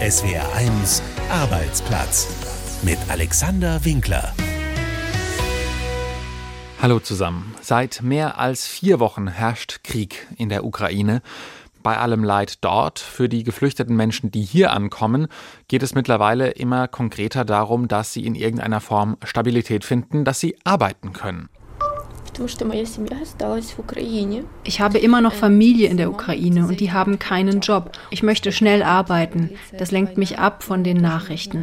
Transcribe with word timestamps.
SWR1 0.00 1.02
Arbeitsplatz 1.30 2.80
mit 2.80 2.96
Alexander 3.10 3.84
Winkler. 3.84 4.32
Hallo 6.80 7.00
zusammen. 7.00 7.54
Seit 7.60 8.00
mehr 8.00 8.38
als 8.38 8.66
vier 8.66 8.98
Wochen 8.98 9.28
herrscht 9.28 9.84
Krieg 9.84 10.26
in 10.38 10.48
der 10.48 10.64
Ukraine. 10.64 11.20
Bei 11.82 11.98
allem 11.98 12.24
Leid 12.24 12.64
dort, 12.64 12.98
für 12.98 13.28
die 13.28 13.44
geflüchteten 13.44 13.94
Menschen, 13.94 14.30
die 14.30 14.42
hier 14.42 14.72
ankommen, 14.72 15.26
geht 15.68 15.82
es 15.82 15.94
mittlerweile 15.94 16.48
immer 16.48 16.88
konkreter 16.88 17.44
darum, 17.44 17.86
dass 17.86 18.14
sie 18.14 18.24
in 18.24 18.34
irgendeiner 18.34 18.80
Form 18.80 19.18
Stabilität 19.22 19.84
finden, 19.84 20.24
dass 20.24 20.40
sie 20.40 20.56
arbeiten 20.64 21.12
können. 21.12 21.50
Ich 24.64 24.80
habe 24.80 24.98
immer 24.98 25.20
noch 25.20 25.34
Familie 25.34 25.88
in 25.88 25.96
der 25.96 26.10
Ukraine 26.10 26.66
und 26.66 26.80
die 26.80 26.92
haben 26.92 27.18
keinen 27.18 27.60
Job. 27.60 27.92
Ich 28.10 28.22
möchte 28.22 28.52
schnell 28.52 28.82
arbeiten. 28.82 29.50
Das 29.78 29.90
lenkt 29.90 30.16
mich 30.16 30.38
ab 30.38 30.62
von 30.62 30.82
den 30.82 30.96
Nachrichten. 30.96 31.62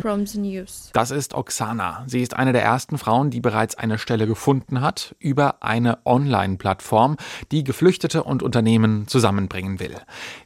Das 0.93 1.11
ist 1.11 1.33
Oksana. 1.33 2.03
Sie 2.07 2.21
ist 2.21 2.35
eine 2.35 2.53
der 2.53 2.63
ersten 2.63 2.97
Frauen, 2.97 3.29
die 3.29 3.41
bereits 3.41 3.75
eine 3.75 3.97
Stelle 3.97 4.27
gefunden 4.27 4.81
hat 4.81 5.15
über 5.19 5.63
eine 5.63 5.99
Online-Plattform, 6.05 7.17
die 7.51 7.63
Geflüchtete 7.63 8.23
und 8.23 8.43
Unternehmen 8.43 9.07
zusammenbringen 9.07 9.79
will. 9.79 9.95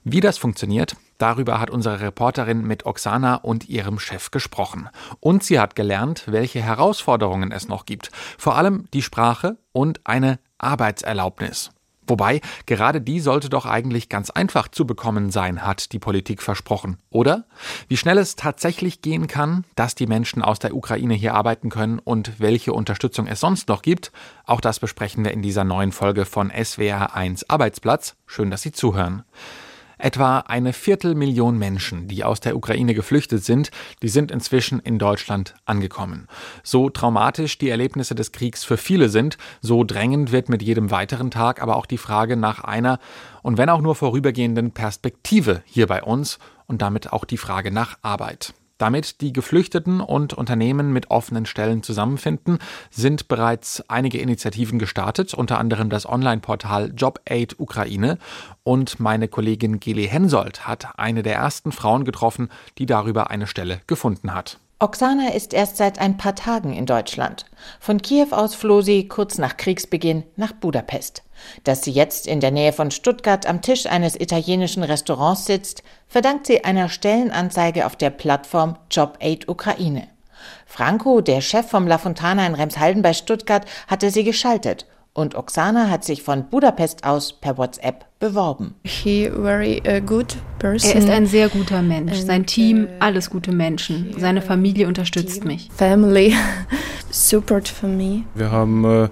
Wie 0.03 0.21
das 0.21 0.37
funktioniert, 0.37 0.95
Darüber 1.21 1.59
hat 1.59 1.69
unsere 1.69 2.01
Reporterin 2.01 2.63
mit 2.63 2.87
Oksana 2.87 3.35
und 3.35 3.69
ihrem 3.69 3.99
Chef 3.99 4.31
gesprochen. 4.31 4.89
Und 5.19 5.43
sie 5.43 5.59
hat 5.59 5.75
gelernt, 5.75 6.23
welche 6.25 6.63
Herausforderungen 6.63 7.51
es 7.51 7.67
noch 7.67 7.85
gibt. 7.85 8.09
Vor 8.39 8.55
allem 8.55 8.85
die 8.91 9.03
Sprache 9.03 9.57
und 9.71 10.01
eine 10.03 10.39
Arbeitserlaubnis. 10.57 11.69
Wobei, 12.07 12.41
gerade 12.65 13.01
die 13.01 13.19
sollte 13.19 13.49
doch 13.49 13.67
eigentlich 13.67 14.09
ganz 14.09 14.31
einfach 14.31 14.67
zu 14.67 14.87
bekommen 14.87 15.29
sein, 15.29 15.63
hat 15.63 15.91
die 15.91 15.99
Politik 15.99 16.41
versprochen, 16.41 16.97
oder? 17.11 17.45
Wie 17.87 17.97
schnell 17.97 18.17
es 18.17 18.35
tatsächlich 18.35 19.03
gehen 19.03 19.27
kann, 19.27 19.63
dass 19.75 19.93
die 19.93 20.07
Menschen 20.07 20.41
aus 20.41 20.57
der 20.57 20.75
Ukraine 20.75 21.13
hier 21.13 21.35
arbeiten 21.35 21.69
können 21.69 21.99
und 21.99 22.39
welche 22.39 22.73
Unterstützung 22.73 23.27
es 23.27 23.39
sonst 23.39 23.69
noch 23.69 23.83
gibt, 23.83 24.11
auch 24.45 24.59
das 24.59 24.79
besprechen 24.79 25.23
wir 25.23 25.31
in 25.31 25.43
dieser 25.43 25.65
neuen 25.65 25.91
Folge 25.91 26.25
von 26.25 26.51
SWR 26.51 27.15
1 27.15 27.47
Arbeitsplatz. 27.47 28.15
Schön, 28.25 28.49
dass 28.49 28.63
Sie 28.63 28.71
zuhören. 28.71 29.23
Etwa 30.01 30.39
eine 30.39 30.73
Viertelmillion 30.73 31.59
Menschen, 31.59 32.07
die 32.07 32.23
aus 32.23 32.39
der 32.39 32.55
Ukraine 32.55 32.95
geflüchtet 32.95 33.43
sind, 33.43 33.69
die 34.01 34.09
sind 34.09 34.31
inzwischen 34.31 34.79
in 34.79 34.97
Deutschland 34.97 35.53
angekommen. 35.65 36.27
So 36.63 36.89
traumatisch 36.89 37.59
die 37.59 37.69
Erlebnisse 37.69 38.15
des 38.15 38.31
Kriegs 38.31 38.63
für 38.63 38.77
viele 38.77 39.09
sind, 39.09 39.37
so 39.61 39.83
drängend 39.83 40.31
wird 40.31 40.49
mit 40.49 40.63
jedem 40.63 40.89
weiteren 40.89 41.29
Tag 41.29 41.61
aber 41.61 41.75
auch 41.75 41.85
die 41.85 41.99
Frage 41.99 42.35
nach 42.35 42.63
einer 42.63 42.97
und 43.43 43.59
wenn 43.59 43.69
auch 43.69 43.81
nur 43.81 43.93
vorübergehenden 43.93 44.71
Perspektive 44.71 45.61
hier 45.65 45.85
bei 45.85 46.01
uns 46.01 46.39
und 46.65 46.81
damit 46.81 47.13
auch 47.13 47.23
die 47.23 47.37
Frage 47.37 47.69
nach 47.69 47.99
Arbeit. 48.01 48.55
Damit 48.81 49.21
die 49.21 49.31
Geflüchteten 49.31 50.01
und 50.01 50.33
Unternehmen 50.33 50.91
mit 50.91 51.11
offenen 51.11 51.45
Stellen 51.45 51.83
zusammenfinden, 51.83 52.57
sind 52.89 53.27
bereits 53.27 53.87
einige 53.87 54.17
Initiativen 54.17 54.79
gestartet, 54.79 55.35
unter 55.35 55.59
anderem 55.59 55.91
das 55.91 56.09
Online-Portal 56.09 56.91
JobAid 56.97 57.59
Ukraine. 57.59 58.17
Und 58.63 58.99
meine 58.99 59.27
Kollegin 59.27 59.79
Geli 59.79 60.07
Hensoldt 60.07 60.67
hat 60.67 60.97
eine 60.97 61.21
der 61.21 61.35
ersten 61.35 61.71
Frauen 61.71 62.05
getroffen, 62.05 62.49
die 62.79 62.87
darüber 62.87 63.29
eine 63.29 63.45
Stelle 63.45 63.81
gefunden 63.85 64.33
hat. 64.33 64.57
Oksana 64.79 65.31
ist 65.35 65.53
erst 65.53 65.77
seit 65.77 65.99
ein 65.99 66.17
paar 66.17 66.33
Tagen 66.33 66.73
in 66.73 66.87
Deutschland. 66.87 67.45
Von 67.79 68.01
Kiew 68.01 68.29
aus 68.31 68.55
floh 68.55 68.81
sie 68.81 69.07
kurz 69.07 69.37
nach 69.37 69.57
Kriegsbeginn 69.57 70.23
nach 70.37 70.53
Budapest. 70.53 71.21
Dass 71.63 71.83
sie 71.83 71.91
jetzt 71.91 72.27
in 72.27 72.39
der 72.39 72.51
Nähe 72.51 72.73
von 72.73 72.91
Stuttgart 72.91 73.45
am 73.45 73.61
Tisch 73.61 73.85
eines 73.85 74.19
italienischen 74.19 74.83
Restaurants 74.83 75.45
sitzt, 75.45 75.83
verdankt 76.07 76.47
sie 76.47 76.63
einer 76.63 76.89
Stellenanzeige 76.89 77.85
auf 77.85 77.95
der 77.95 78.09
Plattform 78.09 78.77
JobAid 78.89 79.47
Ukraine. 79.47 80.07
Franco, 80.65 81.21
der 81.21 81.41
Chef 81.41 81.69
vom 81.69 81.87
La 81.87 81.97
Fontana 81.97 82.47
in 82.47 82.55
Remshalden 82.55 83.01
bei 83.01 83.13
Stuttgart, 83.13 83.65
hatte 83.87 84.09
sie 84.09 84.23
geschaltet 84.23 84.85
und 85.13 85.35
Oksana 85.35 85.89
hat 85.89 86.03
sich 86.03 86.23
von 86.23 86.47
Budapest 86.49 87.03
aus 87.03 87.33
per 87.33 87.57
WhatsApp 87.57 88.05
beworben. 88.19 88.75
Very, 88.85 89.81
uh, 89.85 90.23
er 90.61 90.73
ist 90.73 91.09
ein 91.09 91.25
sehr 91.25 91.49
guter 91.49 91.81
Mensch. 91.81 92.17
Sein 92.19 92.45
Team, 92.45 92.85
uh, 92.85 92.87
alles 92.99 93.29
gute 93.29 93.51
Menschen. 93.51 94.15
Seine 94.17 94.41
Familie 94.41 94.87
unterstützt 94.87 95.43
mich. 95.43 95.69
Family 95.75 96.33
support 97.11 97.67
for 97.67 97.89
me. 97.89 98.23
Wir 98.35 98.51
haben 98.51 98.85
äh, 98.85 99.09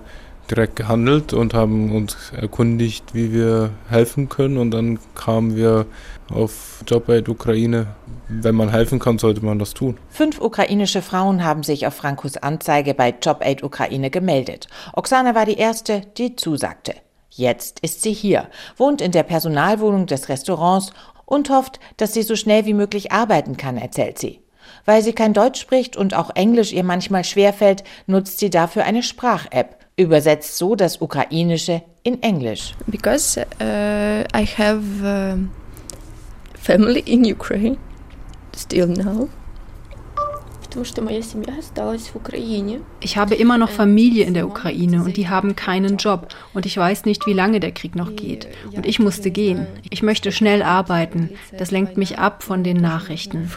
direkt 0.50 0.76
gehandelt 0.76 1.34
und 1.34 1.54
haben 1.54 1.96
uns 1.96 2.32
erkundigt, 2.36 3.14
wie 3.14 3.32
wir 3.32 3.72
helfen 3.90 4.30
können. 4.30 4.58
Und 4.58 4.72
dann 4.72 5.00
kamen 5.16 5.56
wir 5.56 5.86
auf 6.32 6.84
Jobaid 6.88 7.30
Ukraine. 7.30 7.88
Wenn 8.28 8.56
man 8.56 8.70
helfen 8.70 9.00
kann, 9.00 9.18
sollte 9.18 9.44
man 9.44 9.60
das 9.60 9.74
tun. 9.74 9.98
Fünf 10.10 10.40
ukrainische 10.40 11.02
Frauen 11.02 11.44
haben 11.44 11.64
sich 11.64 11.88
auf 11.88 11.96
Frankos 11.96 12.38
Anzeige 12.38 12.94
bei 12.94 13.14
Jobaid 13.22 13.64
Ukraine 13.64 14.10
gemeldet. 14.10 14.68
Oksana 14.94 15.36
war 15.36 15.46
die 15.46 15.58
erste, 15.58 16.02
die 16.18 16.36
zusagte. 16.36 16.94
Jetzt 17.30 17.80
ist 17.80 18.02
sie 18.02 18.14
hier, 18.14 18.48
wohnt 18.78 19.02
in 19.02 19.12
der 19.12 19.24
Personalwohnung 19.24 20.08
des 20.08 20.30
Restaurants 20.30 20.92
und 21.26 21.50
hofft, 21.50 21.80
dass 21.98 22.14
sie 22.14 22.24
so 22.24 22.36
schnell 22.36 22.66
wie 22.66 22.74
möglich 22.74 23.12
arbeiten 23.12 23.56
kann, 23.56 23.78
erzählt 23.78 24.18
sie. 24.18 24.42
Weil 24.86 25.04
sie 25.04 25.14
kein 25.14 25.34
Deutsch 25.34 25.60
spricht 25.60 25.96
und 25.96 26.14
auch 26.14 26.32
Englisch 26.36 26.74
ihr 26.74 26.84
manchmal 26.84 27.24
schwerfällt, 27.24 27.84
nutzt 28.08 28.40
sie 28.40 28.50
dafür 28.50 28.84
eine 28.84 29.04
Sprach-App 29.04 29.79
übersetzt 30.00 30.58
so 30.58 30.76
das 30.76 31.02
Ukrainische 31.02 31.84
in 32.04 32.24
Englisch. 32.24 32.74
Because 32.88 33.40
uh, 33.62 34.24
I 34.36 34.46
have 34.58 34.82
uh, 35.04 35.38
family 36.58 37.02
in 37.02 37.26
Ukraine 37.26 37.78
still 38.56 38.88
now. 38.88 39.30
Ich 43.00 43.18
habe 43.18 43.36
immer 43.36 43.58
noch 43.58 43.70
Familie 43.70 44.26
in 44.26 44.34
der 44.36 44.48
Ukraine 44.48 45.04
und 45.04 45.18
die 45.18 45.28
haben 45.28 45.56
keinen 45.56 45.98
Job 45.98 46.28
und 46.54 46.68
ich 46.68 46.78
weiß 46.78 47.06
nicht, 47.06 47.26
wie 47.26 47.34
lange 47.34 47.60
der 47.60 47.72
Krieg 47.72 47.96
noch 47.96 48.16
geht. 48.16 48.48
Und 48.76 48.86
ich 48.86 49.00
musste 49.00 49.32
gehen. 49.32 49.66
Ich 49.90 50.04
möchte 50.04 50.32
schnell 50.32 50.62
arbeiten. 50.62 51.32
Das 51.58 51.72
lenkt 51.72 51.98
mich 51.98 52.20
ab 52.20 52.44
von 52.44 52.64
den 52.64 52.78
Nachrichten. 52.78 53.50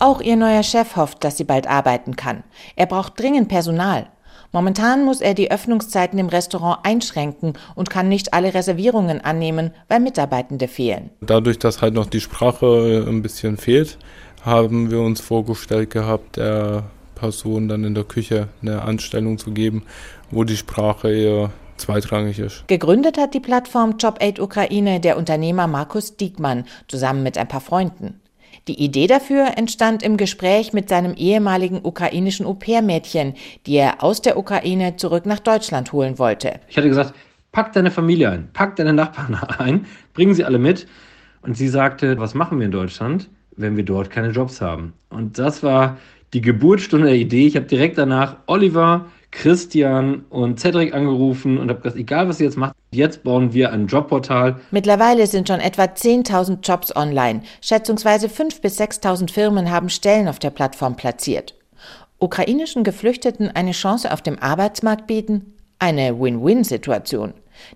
Auch 0.00 0.20
ihr 0.20 0.36
neuer 0.36 0.62
Chef 0.64 0.96
hofft, 0.96 1.22
dass 1.22 1.36
sie 1.36 1.44
bald 1.44 1.68
arbeiten 1.68 2.16
kann. 2.16 2.42
Er 2.74 2.86
braucht 2.86 3.20
dringend 3.20 3.48
Personal. 3.48 4.08
Momentan 4.52 5.04
muss 5.04 5.20
er 5.20 5.34
die 5.34 5.50
Öffnungszeiten 5.50 6.18
im 6.18 6.28
Restaurant 6.28 6.80
einschränken 6.82 7.52
und 7.76 7.88
kann 7.88 8.08
nicht 8.08 8.34
alle 8.34 8.52
Reservierungen 8.52 9.20
annehmen, 9.20 9.70
weil 9.88 10.00
Mitarbeitende 10.00 10.66
fehlen. 10.66 11.10
Dadurch, 11.20 11.58
dass 11.58 11.82
halt 11.82 11.94
noch 11.94 12.06
die 12.06 12.20
Sprache 12.20 13.04
ein 13.08 13.22
bisschen 13.22 13.56
fehlt, 13.56 13.96
haben 14.42 14.90
wir 14.90 15.00
uns 15.00 15.20
vorgestellt 15.20 15.90
gehabt, 15.90 16.36
der 16.36 16.84
Person 17.14 17.68
dann 17.68 17.84
in 17.84 17.94
der 17.94 18.04
Küche 18.04 18.48
eine 18.62 18.82
Anstellung 18.82 19.38
zu 19.38 19.52
geben, 19.52 19.84
wo 20.30 20.44
die 20.44 20.56
Sprache 20.56 21.12
eher 21.12 21.50
zweitrangig 21.76 22.38
ist. 22.38 22.64
Gegründet 22.66 23.18
hat 23.18 23.34
die 23.34 23.40
Plattform 23.40 23.96
JobAid 23.98 24.40
Ukraine 24.40 25.00
der 25.00 25.16
Unternehmer 25.16 25.66
Markus 25.66 26.16
Diekmann 26.16 26.64
zusammen 26.88 27.22
mit 27.22 27.38
ein 27.38 27.48
paar 27.48 27.60
Freunden. 27.60 28.20
Die 28.68 28.82
Idee 28.82 29.06
dafür 29.06 29.56
entstand 29.56 30.02
im 30.02 30.16
Gespräch 30.16 30.72
mit 30.72 30.88
seinem 30.88 31.14
ehemaligen 31.14 31.80
ukrainischen 31.82 32.46
Au-pair-Mädchen, 32.46 33.34
die 33.66 33.76
er 33.76 34.02
aus 34.02 34.22
der 34.22 34.36
Ukraine 34.36 34.96
zurück 34.96 35.26
nach 35.26 35.40
Deutschland 35.40 35.92
holen 35.92 36.18
wollte. 36.18 36.60
Ich 36.68 36.76
hatte 36.76 36.88
gesagt, 36.88 37.14
pack 37.52 37.72
deine 37.72 37.90
Familie 37.90 38.30
ein, 38.30 38.48
pack 38.52 38.76
deine 38.76 38.92
Nachbarn 38.92 39.34
ein, 39.58 39.86
bringen 40.14 40.34
sie 40.34 40.44
alle 40.44 40.58
mit. 40.58 40.86
Und 41.42 41.56
sie 41.56 41.68
sagte, 41.68 42.18
was 42.18 42.34
machen 42.34 42.58
wir 42.58 42.66
in 42.66 42.72
Deutschland, 42.72 43.30
wenn 43.56 43.76
wir 43.76 43.84
dort 43.84 44.10
keine 44.10 44.30
Jobs 44.30 44.60
haben? 44.60 44.92
Und 45.08 45.38
das 45.38 45.62
war 45.62 45.96
die 46.34 46.42
Geburtsstunde 46.42 47.06
der 47.06 47.16
Idee. 47.16 47.46
Ich 47.46 47.56
habe 47.56 47.66
direkt 47.66 47.98
danach 47.98 48.36
Oliver, 48.46 49.06
Christian 49.30 50.24
und 50.30 50.58
Cedric 50.58 50.92
angerufen 50.92 51.58
und 51.58 51.70
habe 51.70 51.80
gesagt, 51.80 51.98
egal 51.98 52.28
was 52.28 52.40
ihr 52.40 52.46
jetzt 52.46 52.56
macht, 52.56 52.74
jetzt 52.90 53.22
bauen 53.22 53.52
wir 53.52 53.72
ein 53.72 53.86
Jobportal. 53.86 54.60
Mittlerweile 54.70 55.26
sind 55.26 55.48
schon 55.48 55.60
etwa 55.60 55.84
10.000 55.84 56.58
Jobs 56.62 56.94
online. 56.94 57.42
Schätzungsweise 57.60 58.26
5.000 58.26 58.60
bis 58.60 58.80
6.000 58.80 59.30
Firmen 59.32 59.70
haben 59.70 59.88
Stellen 59.88 60.28
auf 60.28 60.38
der 60.38 60.50
Plattform 60.50 60.96
platziert. 60.96 61.54
Ukrainischen 62.18 62.84
Geflüchteten 62.84 63.48
eine 63.48 63.72
Chance 63.72 64.12
auf 64.12 64.20
dem 64.20 64.38
Arbeitsmarkt 64.38 65.06
bieten? 65.06 65.54
Eine 65.78 66.20
Win-Win-Situation. 66.20 67.32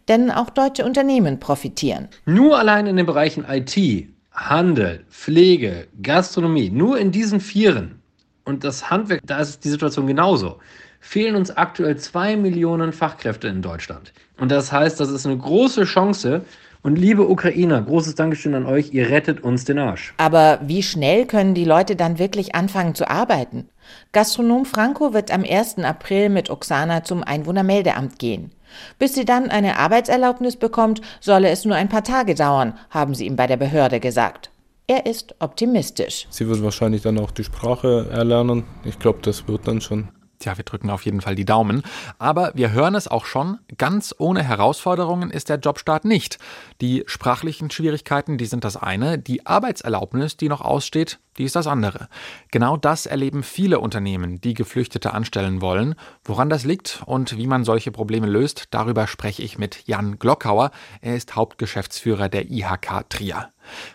Denn 0.09 0.31
auch 0.31 0.51
deutsche 0.51 0.85
Unternehmen 0.85 1.41
profitieren. 1.41 2.09
Nur 2.27 2.59
allein 2.59 2.87
in 2.87 2.97
den 2.97 3.07
Bereichen 3.07 3.45
IT, 3.49 4.09
Handel, 4.33 5.05
Pflege, 5.09 5.87
Gastronomie, 6.03 6.71
nur 6.71 6.99
in 6.99 7.11
diesen 7.11 7.41
Vieren. 7.41 8.03
Und 8.45 8.65
das 8.65 8.91
Handwerk, 8.91 9.21
da 9.25 9.39
ist 9.39 9.65
die 9.65 9.71
Situation 9.71 10.07
genauso 10.07 10.59
fehlen 11.05 11.37
uns 11.37 11.55
aktuell 11.55 11.97
zwei 11.99 12.35
Millionen 12.35 12.93
Fachkräfte 12.93 13.47
in 13.47 13.61
Deutschland. 13.61 14.13
Und 14.39 14.51
das 14.51 14.73
heißt, 14.73 14.99
das 14.99 15.11
ist 15.11 15.27
eine 15.27 15.37
große 15.37 15.85
Chance. 15.85 16.41
Und 16.83 16.97
liebe 16.97 17.29
Ukrainer, 17.29 17.81
großes 17.83 18.15
Dankeschön 18.15 18.55
an 18.55 18.67
euch, 18.67 18.93
ihr 18.93 19.11
rettet 19.11 19.45
uns 19.45 19.65
den 19.65 19.79
Arsch. 19.79 20.15
Aber 20.17 20.61
wie 20.63 20.83
schnell 20.83 21.27
können 21.27 21.55
die 21.55 21.65
Leute 21.65 21.95
dann 21.95 22.19
wirklich 22.19 22.55
anfangen 22.55 22.95
zu 22.95 23.09
arbeiten? 23.09 23.69
Gastronom 24.13 24.65
Franco 24.65 25.13
wird 25.13 25.31
am 25.31 25.45
1. 25.45 25.79
April 25.79 26.31
mit 26.31 26.51
Oksana 26.51 27.05
zum 27.05 27.23
Einwohnermeldeamt 27.23 28.19
gehen. 28.19 28.51
Bis 28.99 29.15
sie 29.15 29.25
dann 29.25 29.51
eine 29.51 29.79
Arbeitserlaubnis 29.79 30.57
bekommt, 30.57 31.01
solle 31.21 31.51
es 31.51 31.65
nur 31.65 31.77
ein 31.77 31.89
paar 31.89 32.05
Tage 32.05 32.35
dauern, 32.35 32.75
haben 32.91 33.15
sie 33.15 33.27
ihm 33.27 33.37
bei 33.37 33.47
der 33.47 33.59
Behörde 33.59 34.01
gesagt. 34.01 34.51
Er 34.87 35.07
ist 35.07 35.35
optimistisch. 35.39 36.27
Sie 36.31 36.49
wird 36.49 36.63
wahrscheinlich 36.63 37.03
dann 37.03 37.19
auch 37.19 37.31
die 37.31 37.45
Sprache 37.45 38.09
erlernen. 38.11 38.65
Ich 38.85 38.99
glaube, 38.99 39.21
das 39.23 39.47
wird 39.47 39.69
dann 39.69 39.81
schon. 39.81 40.09
Tja, 40.45 40.59
wir 40.59 40.65
drücken 40.65 40.91
auf 40.91 41.07
jeden 41.07 41.23
Fall 41.23 41.37
die 41.37 41.47
Daumen. 41.47 41.83
Aber 42.19 42.53
wir 42.55 42.71
hören 42.71 42.95
es 42.95 43.09
auch 43.09 43.25
schon, 43.25 43.61
ganz 43.79 44.15
ohne 44.19 44.43
Herausforderungen 44.43 45.31
ist 45.31 45.49
der 45.49 45.57
Jobstart 45.57 46.05
nicht. 46.05 46.39
Die 46.83 47.03
sprachlichen 47.07 47.71
Schwierigkeiten, 47.71 48.37
die 48.37 48.45
sind 48.45 48.63
das 48.63 48.77
eine, 48.77 49.19
die 49.19 49.47
Arbeitserlaubnis, 49.47 50.37
die 50.37 50.51
noch 50.51 50.61
aussteht, 50.61 51.19
die 51.39 51.45
ist 51.45 51.57
das 51.57 51.67
andere. 51.67 52.09
Genau 52.51 52.77
das 52.77 53.07
erleben 53.07 53.43
viele 53.43 53.81
Unternehmen, 53.81 54.39
die 54.43 54.53
Geflüchtete 54.53 55.15
anstellen 55.15 55.63
wollen. 55.63 55.95
Woran 56.25 56.51
das 56.51 56.65
liegt 56.65 57.03
und 57.07 57.39
wie 57.39 57.47
man 57.47 57.65
solche 57.65 57.91
Probleme 57.91 58.27
löst, 58.27 58.67
darüber 58.71 59.07
spreche 59.07 59.43
ich 59.43 59.57
mit 59.57 59.87
Jan 59.87 60.19
Glockauer. 60.19 60.73
Er 61.01 61.17
ist 61.17 61.37
Hauptgeschäftsführer 61.37 62.29
der 62.29 62.51
IHK 62.51 63.09
Trier. 63.09 63.49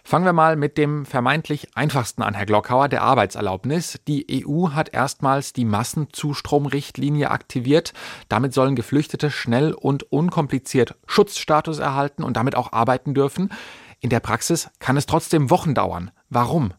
Fangen 0.03 0.25
wir 0.25 0.33
mal 0.33 0.55
mit 0.55 0.77
dem 0.77 1.05
vermeintlich 1.05 1.67
einfachsten 1.75 2.21
an, 2.21 2.33
Herr 2.33 2.45
Glockauer, 2.45 2.89
der 2.89 3.01
Arbeitserlaubnis. 3.01 3.99
Die 4.07 4.45
EU 4.45 4.69
hat 4.69 4.93
erstmals 4.93 5.53
die 5.53 5.65
Massenzustromrichtlinie 5.65 7.31
aktiviert. 7.31 7.93
Damit 8.27 8.53
sollen 8.53 8.75
Geflüchtete 8.75 9.31
schnell 9.31 9.73
und 9.73 10.11
unkompliziert 10.11 10.95
Schutzstatus 11.05 11.79
erhalten 11.79 12.23
und 12.23 12.37
damit 12.37 12.55
auch 12.55 12.71
arbeiten 12.71 13.13
dürfen. 13.13 13.49
In 13.99 14.09
der 14.09 14.19
Praxis 14.19 14.69
kann 14.79 14.97
es 14.97 15.05
trotzdem 15.05 15.49
Wochen 15.49 15.73
dauern. 15.73 16.11
Warum? 16.29 16.73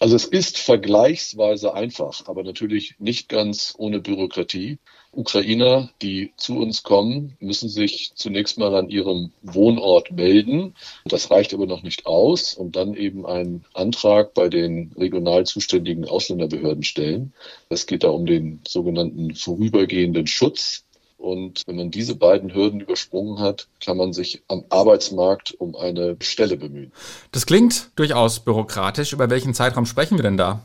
Also 0.00 0.16
es 0.16 0.24
ist 0.24 0.58
vergleichsweise 0.58 1.74
einfach, 1.74 2.26
aber 2.26 2.42
natürlich 2.42 2.96
nicht 2.98 3.28
ganz 3.28 3.74
ohne 3.78 4.00
Bürokratie. 4.00 4.78
Ukrainer, 5.16 5.90
die 6.02 6.32
zu 6.36 6.58
uns 6.58 6.82
kommen, 6.82 7.36
müssen 7.40 7.68
sich 7.68 8.12
zunächst 8.14 8.58
mal 8.58 8.74
an 8.74 8.90
ihrem 8.90 9.32
Wohnort 9.42 10.10
melden. 10.12 10.74
Das 11.04 11.30
reicht 11.30 11.54
aber 11.54 11.66
noch 11.66 11.82
nicht 11.82 12.06
aus 12.06 12.54
und 12.54 12.76
dann 12.76 12.94
eben 12.94 13.26
einen 13.26 13.64
Antrag 13.74 14.34
bei 14.34 14.48
den 14.48 14.92
regional 14.96 15.44
zuständigen 15.46 16.06
Ausländerbehörden 16.06 16.82
stellen. 16.82 17.32
Es 17.68 17.86
geht 17.86 18.04
da 18.04 18.08
um 18.08 18.26
den 18.26 18.60
sogenannten 18.66 19.34
vorübergehenden 19.34 20.26
Schutz. 20.26 20.84
Und 21.16 21.62
wenn 21.66 21.76
man 21.76 21.90
diese 21.90 22.16
beiden 22.16 22.52
Hürden 22.52 22.80
übersprungen 22.80 23.38
hat, 23.38 23.68
kann 23.82 23.96
man 23.96 24.12
sich 24.12 24.42
am 24.48 24.64
Arbeitsmarkt 24.68 25.54
um 25.58 25.74
eine 25.74 26.16
Stelle 26.20 26.58
bemühen. 26.58 26.92
Das 27.32 27.46
klingt 27.46 27.90
durchaus 27.96 28.40
bürokratisch. 28.40 29.14
Über 29.14 29.30
welchen 29.30 29.54
Zeitraum 29.54 29.86
sprechen 29.86 30.18
wir 30.18 30.22
denn 30.22 30.36
da? 30.36 30.60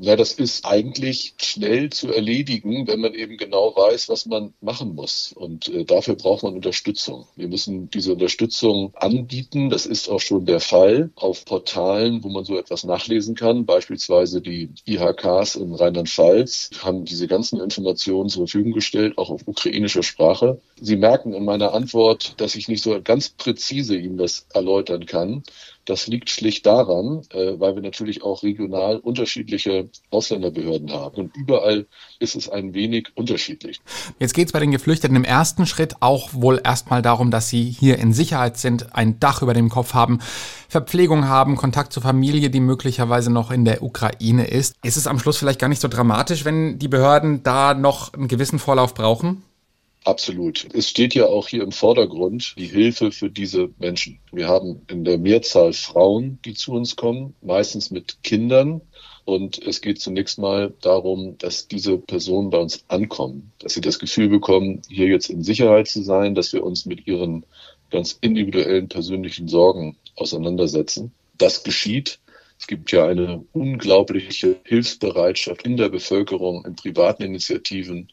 Ja, 0.00 0.16
das 0.16 0.32
ist 0.32 0.66
eigentlich 0.66 1.34
schnell 1.36 1.90
zu 1.90 2.12
erledigen, 2.12 2.88
wenn 2.88 3.00
man 3.00 3.14
eben 3.14 3.36
genau 3.36 3.76
weiß, 3.76 4.08
was 4.08 4.26
man 4.26 4.52
machen 4.60 4.96
muss. 4.96 5.32
Und 5.32 5.68
äh, 5.68 5.84
dafür 5.84 6.16
braucht 6.16 6.42
man 6.42 6.54
Unterstützung. 6.54 7.28
Wir 7.36 7.46
müssen 7.46 7.90
diese 7.90 8.12
Unterstützung 8.12 8.92
anbieten. 8.96 9.70
Das 9.70 9.86
ist 9.86 10.08
auch 10.08 10.20
schon 10.20 10.46
der 10.46 10.58
Fall 10.58 11.10
auf 11.14 11.44
Portalen, 11.44 12.24
wo 12.24 12.28
man 12.28 12.44
so 12.44 12.58
etwas 12.58 12.82
nachlesen 12.82 13.36
kann. 13.36 13.66
Beispielsweise 13.66 14.40
die 14.40 14.70
IHKs 14.84 15.54
in 15.54 15.72
Rheinland-Pfalz 15.72 16.70
haben 16.82 17.04
diese 17.04 17.28
ganzen 17.28 17.60
Informationen 17.60 18.28
zur 18.28 18.48
Verfügung 18.48 18.72
gestellt, 18.72 19.16
auch 19.16 19.30
auf 19.30 19.46
ukrainischer 19.46 20.02
Sprache. 20.02 20.60
Sie 20.80 20.96
merken 20.96 21.32
in 21.32 21.44
meiner 21.44 21.72
Antwort, 21.72 22.34
dass 22.40 22.56
ich 22.56 22.66
nicht 22.66 22.82
so 22.82 23.00
ganz 23.00 23.28
präzise 23.28 23.96
Ihnen 23.96 24.18
das 24.18 24.46
erläutern 24.52 25.06
kann. 25.06 25.44
Das 25.84 26.06
liegt 26.06 26.30
schlicht 26.30 26.66
daran, 26.66 27.22
äh, 27.30 27.58
weil 27.58 27.74
wir 27.74 27.82
natürlich 27.82 28.22
auch 28.22 28.42
regional 28.42 28.96
unterschiedliche 28.96 29.90
Ausländerbehörden 30.10 30.92
haben. 30.92 31.16
Und 31.16 31.36
überall 31.36 31.86
ist 32.18 32.36
es 32.36 32.48
ein 32.48 32.74
wenig 32.74 33.08
unterschiedlich. 33.14 33.80
Jetzt 34.18 34.34
geht 34.34 34.46
es 34.46 34.52
bei 34.52 34.60
den 34.60 34.70
Geflüchteten 34.70 35.16
im 35.16 35.24
ersten 35.24 35.66
Schritt 35.66 35.96
auch 36.00 36.30
wohl 36.32 36.60
erstmal 36.64 37.02
darum, 37.02 37.30
dass 37.30 37.48
sie 37.48 37.64
hier 37.64 37.98
in 37.98 38.12
Sicherheit 38.12 38.56
sind, 38.56 38.94
ein 38.94 39.20
Dach 39.20 39.42
über 39.42 39.54
dem 39.54 39.68
Kopf 39.68 39.94
haben, 39.94 40.20
Verpflegung 40.68 41.28
haben, 41.28 41.56
Kontakt 41.56 41.92
zur 41.92 42.02
Familie, 42.02 42.50
die 42.50 42.60
möglicherweise 42.60 43.30
noch 43.30 43.50
in 43.50 43.64
der 43.64 43.82
Ukraine 43.82 44.46
ist. 44.46 44.74
Ist 44.82 44.96
es 44.96 45.06
am 45.06 45.18
Schluss 45.18 45.36
vielleicht 45.38 45.60
gar 45.60 45.68
nicht 45.68 45.82
so 45.82 45.88
dramatisch, 45.88 46.44
wenn 46.44 46.78
die 46.78 46.88
Behörden 46.88 47.42
da 47.42 47.74
noch 47.74 48.14
einen 48.14 48.28
gewissen 48.28 48.58
Vorlauf 48.58 48.94
brauchen? 48.94 49.42
Absolut. 50.04 50.68
Es 50.74 50.90
steht 50.90 51.14
ja 51.14 51.26
auch 51.26 51.48
hier 51.48 51.62
im 51.62 51.72
Vordergrund 51.72 52.54
die 52.58 52.66
Hilfe 52.66 53.10
für 53.10 53.30
diese 53.30 53.70
Menschen. 53.78 54.20
Wir 54.32 54.48
haben 54.48 54.82
in 54.88 55.04
der 55.04 55.16
Mehrzahl 55.16 55.72
Frauen, 55.72 56.38
die 56.44 56.52
zu 56.52 56.72
uns 56.72 56.94
kommen, 56.94 57.34
meistens 57.40 57.90
mit 57.90 58.22
Kindern. 58.22 58.82
Und 59.24 59.58
es 59.66 59.80
geht 59.80 60.02
zunächst 60.02 60.38
mal 60.38 60.74
darum, 60.82 61.38
dass 61.38 61.68
diese 61.68 61.96
Personen 61.96 62.50
bei 62.50 62.58
uns 62.58 62.84
ankommen, 62.88 63.52
dass 63.58 63.72
sie 63.72 63.80
das 63.80 63.98
Gefühl 63.98 64.28
bekommen, 64.28 64.82
hier 64.90 65.06
jetzt 65.06 65.30
in 65.30 65.42
Sicherheit 65.42 65.88
zu 65.88 66.02
sein, 66.02 66.34
dass 66.34 66.52
wir 66.52 66.62
uns 66.62 66.84
mit 66.84 67.06
ihren 67.06 67.46
ganz 67.90 68.18
individuellen 68.20 68.88
persönlichen 68.88 69.48
Sorgen 69.48 69.96
auseinandersetzen. 70.16 71.12
Das 71.38 71.64
geschieht. 71.64 72.18
Es 72.58 72.66
gibt 72.66 72.92
ja 72.92 73.06
eine 73.06 73.44
unglaubliche 73.52 74.56
Hilfsbereitschaft 74.64 75.66
in 75.66 75.76
der 75.76 75.88
Bevölkerung, 75.88 76.64
in 76.64 76.76
privaten 76.76 77.22
Initiativen. 77.22 78.10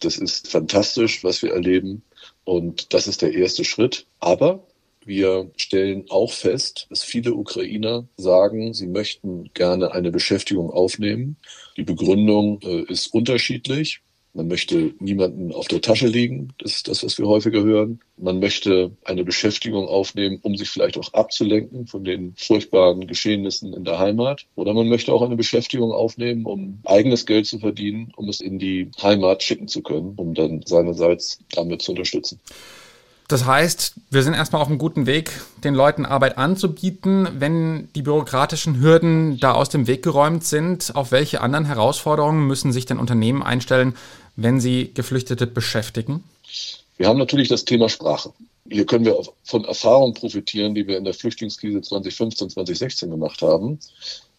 Das 0.00 0.18
ist 0.18 0.48
fantastisch, 0.48 1.24
was 1.24 1.42
wir 1.42 1.52
erleben. 1.52 2.02
Und 2.44 2.92
das 2.92 3.06
ist 3.06 3.22
der 3.22 3.32
erste 3.32 3.64
Schritt. 3.64 4.06
Aber 4.20 4.66
wir 5.04 5.50
stellen 5.56 6.06
auch 6.08 6.32
fest, 6.32 6.86
dass 6.90 7.02
viele 7.02 7.34
Ukrainer 7.34 8.06
sagen, 8.16 8.72
sie 8.74 8.86
möchten 8.86 9.50
gerne 9.54 9.92
eine 9.92 10.10
Beschäftigung 10.10 10.70
aufnehmen. 10.70 11.36
Die 11.76 11.82
Begründung 11.82 12.60
äh, 12.62 12.82
ist 12.90 13.12
unterschiedlich. 13.12 14.00
Man 14.36 14.48
möchte 14.48 14.92
niemanden 14.98 15.52
auf 15.52 15.68
der 15.68 15.80
Tasche 15.80 16.08
liegen, 16.08 16.52
das 16.58 16.74
ist 16.74 16.88
das, 16.88 17.04
was 17.04 17.18
wir 17.18 17.26
häufiger 17.26 17.62
hören. 17.62 18.00
Man 18.16 18.40
möchte 18.40 18.90
eine 19.04 19.22
Beschäftigung 19.22 19.86
aufnehmen, 19.86 20.40
um 20.42 20.56
sich 20.56 20.70
vielleicht 20.70 20.98
auch 20.98 21.14
abzulenken 21.14 21.86
von 21.86 22.02
den 22.02 22.34
furchtbaren 22.36 23.06
Geschehnissen 23.06 23.72
in 23.72 23.84
der 23.84 24.00
Heimat. 24.00 24.46
Oder 24.56 24.74
man 24.74 24.88
möchte 24.88 25.12
auch 25.12 25.22
eine 25.22 25.36
Beschäftigung 25.36 25.92
aufnehmen, 25.92 26.46
um 26.46 26.80
eigenes 26.84 27.26
Geld 27.26 27.46
zu 27.46 27.60
verdienen, 27.60 28.12
um 28.16 28.28
es 28.28 28.40
in 28.40 28.58
die 28.58 28.90
Heimat 29.00 29.44
schicken 29.44 29.68
zu 29.68 29.82
können, 29.82 30.14
um 30.16 30.34
dann 30.34 30.62
seinerseits 30.66 31.38
damit 31.52 31.82
zu 31.82 31.92
unterstützen. 31.92 32.40
Das 33.28 33.46
heißt, 33.46 33.94
wir 34.10 34.22
sind 34.22 34.34
erstmal 34.34 34.60
auf 34.60 34.68
einem 34.68 34.76
guten 34.76 35.06
Weg, 35.06 35.30
den 35.62 35.74
Leuten 35.74 36.04
Arbeit 36.04 36.36
anzubieten. 36.36 37.26
Wenn 37.38 37.88
die 37.94 38.02
bürokratischen 38.02 38.80
Hürden 38.80 39.40
da 39.40 39.52
aus 39.52 39.70
dem 39.70 39.86
Weg 39.86 40.02
geräumt 40.02 40.44
sind, 40.44 40.94
auf 40.94 41.10
welche 41.10 41.40
anderen 41.40 41.64
Herausforderungen 41.64 42.46
müssen 42.46 42.70
sich 42.70 42.84
denn 42.84 42.98
Unternehmen 42.98 43.42
einstellen, 43.42 43.94
wenn 44.36 44.60
sie 44.60 44.92
Geflüchtete 44.94 45.46
beschäftigen? 45.46 46.24
Wir 46.96 47.08
haben 47.08 47.18
natürlich 47.18 47.48
das 47.48 47.64
Thema 47.64 47.88
Sprache. 47.88 48.32
Hier 48.70 48.86
können 48.86 49.04
wir 49.04 49.20
von 49.42 49.64
Erfahrungen 49.64 50.14
profitieren, 50.14 50.74
die 50.74 50.86
wir 50.86 50.96
in 50.96 51.04
der 51.04 51.12
Flüchtlingskrise 51.12 51.82
2015, 51.82 52.50
2016 52.50 53.10
gemacht 53.10 53.42
haben. 53.42 53.78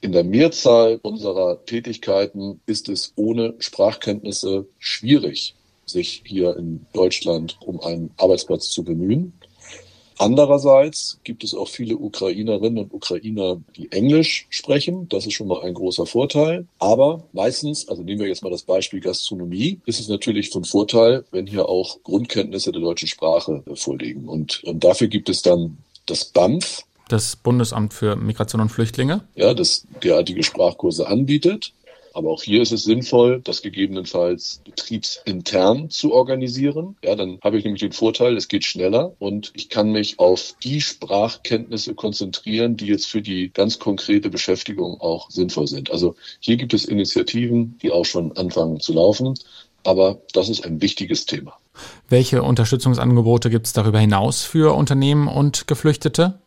In 0.01 0.13
der 0.13 0.23
Mehrzahl 0.23 0.99
unserer 1.03 1.63
Tätigkeiten 1.65 2.59
ist 2.65 2.89
es 2.89 3.13
ohne 3.15 3.53
Sprachkenntnisse 3.59 4.65
schwierig, 4.79 5.55
sich 5.85 6.23
hier 6.25 6.57
in 6.57 6.85
Deutschland 6.93 7.57
um 7.61 7.81
einen 7.81 8.11
Arbeitsplatz 8.17 8.69
zu 8.69 8.83
bemühen. 8.83 9.33
Andererseits 10.17 11.19
gibt 11.23 11.43
es 11.43 11.53
auch 11.53 11.67
viele 11.67 11.97
Ukrainerinnen 11.97 12.85
und 12.85 12.93
Ukrainer, 12.93 13.61
die 13.75 13.91
Englisch 13.91 14.47
sprechen. 14.49 15.09
Das 15.09 15.25
ist 15.25 15.33
schon 15.33 15.47
mal 15.47 15.61
ein 15.63 15.73
großer 15.73 16.05
Vorteil. 16.05 16.65
Aber 16.79 17.23
meistens, 17.33 17.87
also 17.89 18.01
nehmen 18.01 18.21
wir 18.21 18.27
jetzt 18.27 18.43
mal 18.43 18.49
das 18.49 18.63
Beispiel 18.63 19.01
Gastronomie, 19.01 19.79
ist 19.85 19.99
es 19.99 20.07
natürlich 20.07 20.49
von 20.49 20.63
Vorteil, 20.63 21.25
wenn 21.31 21.47
hier 21.47 21.67
auch 21.67 22.01
Grundkenntnisse 22.03 22.71
der 22.71 22.81
deutschen 22.81 23.07
Sprache 23.07 23.63
vorliegen. 23.75 24.27
Und, 24.27 24.63
und 24.63 24.83
dafür 24.83 25.07
gibt 25.07 25.29
es 25.29 25.41
dann 25.41 25.77
das 26.05 26.25
BAMF, 26.25 26.83
das 27.07 27.35
Bundesamt 27.35 27.93
für 27.93 28.15
Migration 28.15 28.61
und 28.61 28.69
Flüchtlinge. 28.69 29.21
Ja, 29.35 29.53
das 29.53 29.85
derartige 30.03 30.43
Sprachkurse 30.43 31.07
anbietet. 31.07 31.71
Aber 32.15 32.31
auch 32.31 32.43
hier 32.43 32.61
ist 32.61 32.71
es 32.71 32.85
sinnvoll, 32.85 33.41
das 33.43 33.61
gegebenenfalls 33.61 34.61
betriebsintern 34.63 35.89
zu 35.89 36.13
organisieren. 36.13 36.95
Ja, 37.03 37.13
dann 37.15 37.39
habe 37.43 37.57
ich 37.57 37.65
nämlich 37.65 37.81
den 37.81 37.91
Vorteil, 37.91 38.37
es 38.37 38.47
geht 38.47 38.63
schneller 38.63 39.11
und 39.19 39.51
ich 39.53 39.67
kann 39.67 39.91
mich 39.91 40.17
auf 40.17 40.55
die 40.63 40.79
Sprachkenntnisse 40.79 41.93
konzentrieren, 41.93 42.77
die 42.77 42.85
jetzt 42.85 43.07
für 43.07 43.21
die 43.21 43.51
ganz 43.53 43.79
konkrete 43.79 44.29
Beschäftigung 44.29 45.01
auch 45.01 45.29
sinnvoll 45.29 45.67
sind. 45.67 45.91
Also 45.91 46.15
hier 46.39 46.55
gibt 46.55 46.73
es 46.73 46.85
Initiativen, 46.85 47.77
die 47.81 47.91
auch 47.91 48.05
schon 48.05 48.31
anfangen 48.37 48.79
zu 48.79 48.93
laufen. 48.93 49.33
Aber 49.83 50.17
das 50.31 50.47
ist 50.47 50.65
ein 50.65 50.81
wichtiges 50.81 51.25
Thema. 51.25 51.57
Welche 52.07 52.43
Unterstützungsangebote 52.43 53.49
gibt 53.49 53.67
es 53.67 53.73
darüber 53.73 53.99
hinaus 53.99 54.43
für 54.43 54.73
Unternehmen 54.73 55.27
und 55.27 55.67
Geflüchtete? 55.67 56.39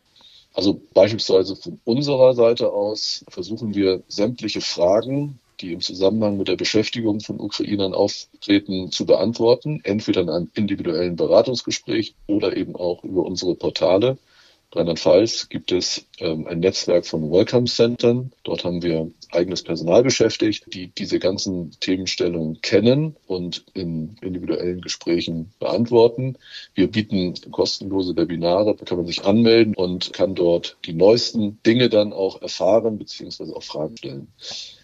Also 0.55 0.81
beispielsweise 0.95 1.57
von 1.57 1.79
unserer 1.85 2.35
Seite 2.35 2.73
aus 2.73 3.23
versuchen 3.29 3.75
wir 3.75 4.03
sämtliche 4.09 4.63
Fragen, 4.63 5.39
die 5.61 5.73
im 5.73 5.81
Zusammenhang 5.81 6.37
mit 6.37 6.49
der 6.49 6.57
Beschäftigung 6.57 7.21
von 7.21 7.41
Ukrainern 7.41 7.95
auftreten, 7.95 8.91
zu 8.91 9.07
beantworten, 9.07 9.81
entweder 9.85 10.23
in 10.23 10.31
einem 10.31 10.51
individuellen 10.55 11.17
Beratungsgespräch 11.17 12.15
oder 12.27 12.57
eben 12.57 12.77
auch 12.77 13.05
über 13.05 13.25
unsere 13.25 13.55
Portale. 13.55 14.19
Rheinland-Pfalz 14.75 15.49
gibt 15.49 15.73
es 15.73 16.05
ähm, 16.19 16.47
ein 16.47 16.61
Netzwerk 16.61 17.07
von 17.07 17.31
Welcome 17.31 17.67
Centern. 17.67 18.33
Dort 18.45 18.65
haben 18.65 18.83
wir 18.83 19.11
eigenes 19.31 19.63
Personal 19.63 20.03
beschäftigt, 20.03 20.65
die 20.73 20.89
diese 20.89 21.19
ganzen 21.19 21.71
Themenstellungen 21.81 22.61
kennen 22.61 23.17
und 23.27 23.65
in 23.75 24.17
individuellen 24.21 24.81
Gesprächen 24.81 25.53
beantworten. 25.59 26.37
Wir 26.75 26.91
bieten 26.91 27.35
kostenlose 27.51 28.17
Webinare, 28.17 28.75
da 28.77 28.85
kann 28.85 28.99
man 28.99 29.07
sich 29.07 29.25
anmelden 29.25 29.75
und 29.75 30.13
kann 30.13 30.35
dort 30.35 30.77
die 30.85 30.95
neuesten 30.95 31.59
Dinge 31.65 31.89
dann 31.89 32.13
auch 32.13 32.43
erfahren 32.43 32.99
bzw. 32.99 33.53
auch 33.55 33.63
Fragen 33.63 33.97
stellen. 33.97 34.29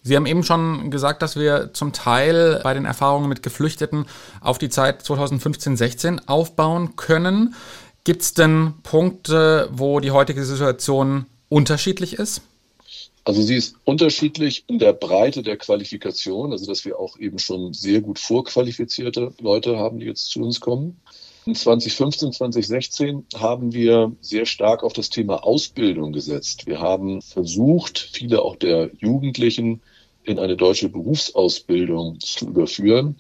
Sie 0.03 0.17
haben 0.17 0.27
eben 0.27 0.43
schon 0.43 0.91
gesagt, 0.91 1.23
dass 1.23 1.37
wir 1.37 1.73
zum 1.73 1.93
Teil 1.93 2.61
bei 2.63 2.75
den 2.75 2.85
Erfahrungen 2.85 3.29
mit 3.29 3.43
Geflüchteten 3.43 4.07
auf 4.41 4.59
die 4.59 4.69
Zeit 4.69 5.03
2015-16 5.03 6.27
aufbauen 6.27 6.97
können. 6.97 7.55
Gibt 8.05 8.21
es 8.21 8.35
denn 8.35 8.75
Punkte, 8.83 9.71
wo 9.73 9.99
die 9.99 10.11
heutige 10.11 10.45
Situation 10.45 11.25
unterschiedlich 11.49 12.15
ist? 12.15 12.43
Also 13.25 13.41
sie 13.41 13.57
ist 13.57 13.77
unterschiedlich 13.85 14.65
in 14.67 14.79
der 14.79 14.93
Breite 14.93 15.43
der 15.43 15.57
Qualifikation, 15.57 16.53
also 16.53 16.67
dass 16.67 16.85
wir 16.85 16.99
auch 16.99 17.19
eben 17.19 17.39
schon 17.39 17.73
sehr 17.73 18.03
gut 18.03 18.19
vorqualifizierte 18.19 19.33
Leute 19.41 19.79
haben, 19.79 20.01
die 20.01 20.07
jetzt 20.07 20.27
zu 20.27 20.41
uns 20.43 20.61
kommen. 20.61 21.01
In 21.47 21.55
2015, 21.55 22.33
2016 22.33 23.25
haben 23.35 23.73
wir 23.73 24.13
sehr 24.21 24.45
stark 24.45 24.83
auf 24.83 24.93
das 24.93 25.09
Thema 25.09 25.43
Ausbildung 25.43 26.13
gesetzt. 26.13 26.67
Wir 26.67 26.81
haben 26.81 27.23
versucht, 27.23 28.11
viele 28.13 28.43
auch 28.43 28.57
der 28.57 28.91
Jugendlichen 28.99 29.81
in 30.25 30.39
eine 30.39 30.57
deutsche 30.57 30.91
Berufsausbildung 30.91 32.21
zu 32.21 32.49
überführen. 32.49 33.17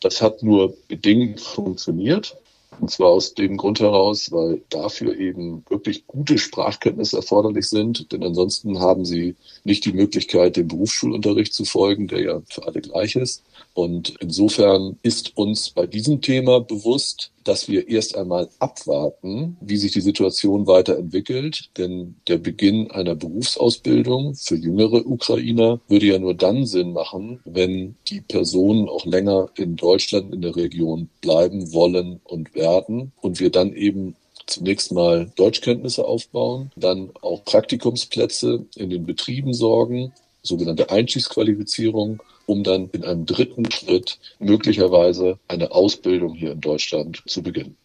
Das 0.00 0.22
hat 0.22 0.44
nur 0.44 0.76
bedingt 0.86 1.40
funktioniert. 1.40 2.36
Und 2.80 2.90
zwar 2.90 3.08
aus 3.08 3.34
dem 3.34 3.56
Grund 3.56 3.80
heraus, 3.80 4.30
weil 4.30 4.62
dafür 4.68 5.16
eben 5.16 5.64
wirklich 5.68 6.06
gute 6.06 6.38
Sprachkenntnisse 6.38 7.16
erforderlich 7.16 7.66
sind. 7.68 8.12
Denn 8.12 8.22
ansonsten 8.22 8.80
haben 8.80 9.04
sie 9.04 9.34
nicht 9.64 9.84
die 9.84 9.92
Möglichkeit, 9.92 10.56
dem 10.56 10.68
Berufsschulunterricht 10.68 11.52
zu 11.52 11.64
folgen, 11.64 12.08
der 12.08 12.22
ja 12.22 12.42
für 12.48 12.66
alle 12.66 12.80
gleich 12.80 13.16
ist. 13.16 13.42
Und 13.74 14.14
insofern 14.20 14.96
ist 15.02 15.36
uns 15.36 15.70
bei 15.70 15.86
diesem 15.86 16.20
Thema 16.20 16.60
bewusst, 16.60 17.30
dass 17.48 17.66
wir 17.66 17.88
erst 17.88 18.14
einmal 18.14 18.50
abwarten, 18.58 19.56
wie 19.62 19.78
sich 19.78 19.92
die 19.92 20.02
Situation 20.02 20.66
weiterentwickelt. 20.66 21.70
Denn 21.78 22.16
der 22.28 22.36
Beginn 22.36 22.90
einer 22.90 23.14
Berufsausbildung 23.14 24.34
für 24.34 24.56
jüngere 24.56 25.06
Ukrainer 25.06 25.80
würde 25.88 26.06
ja 26.06 26.18
nur 26.18 26.34
dann 26.34 26.66
Sinn 26.66 26.92
machen, 26.92 27.40
wenn 27.46 27.96
die 28.08 28.20
Personen 28.20 28.86
auch 28.90 29.06
länger 29.06 29.48
in 29.56 29.76
Deutschland 29.76 30.34
in 30.34 30.42
der 30.42 30.56
Region 30.56 31.08
bleiben 31.22 31.72
wollen 31.72 32.20
und 32.24 32.54
werden 32.54 33.12
und 33.22 33.40
wir 33.40 33.50
dann 33.50 33.72
eben 33.72 34.14
zunächst 34.46 34.92
mal 34.92 35.32
Deutschkenntnisse 35.36 36.04
aufbauen, 36.04 36.70
dann 36.76 37.10
auch 37.22 37.44
Praktikumsplätze 37.44 38.66
in 38.76 38.90
den 38.90 39.06
Betrieben 39.06 39.54
sorgen, 39.54 40.12
sogenannte 40.42 40.90
Einstiegsqualifizierung 40.90 42.20
um 42.48 42.64
dann 42.64 42.88
in 42.92 43.04
einem 43.04 43.26
dritten 43.26 43.70
Schritt 43.70 44.18
möglicherweise 44.38 45.38
eine 45.48 45.70
Ausbildung 45.70 46.34
hier 46.34 46.52
in 46.52 46.62
Deutschland 46.62 47.22
zu 47.26 47.42
beginnen. 47.42 47.76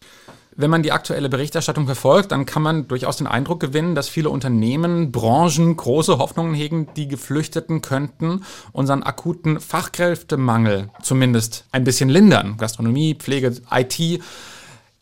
Wenn 0.56 0.70
man 0.70 0.82
die 0.82 0.92
aktuelle 0.92 1.28
Berichterstattung 1.28 1.84
verfolgt, 1.84 2.32
dann 2.32 2.46
kann 2.46 2.62
man 2.62 2.88
durchaus 2.88 3.16
den 3.16 3.26
Eindruck 3.26 3.60
gewinnen, 3.60 3.94
dass 3.94 4.08
viele 4.08 4.30
Unternehmen, 4.30 5.12
Branchen 5.12 5.76
große 5.76 6.18
Hoffnungen 6.18 6.54
hegen, 6.54 6.88
die 6.96 7.08
Geflüchteten 7.08 7.82
könnten 7.82 8.44
unseren 8.72 9.02
akuten 9.02 9.60
Fachkräftemangel 9.60 10.90
zumindest 11.02 11.64
ein 11.72 11.84
bisschen 11.84 12.08
lindern. 12.08 12.56
Gastronomie, 12.56 13.16
Pflege, 13.16 13.54
IT. 13.70 14.22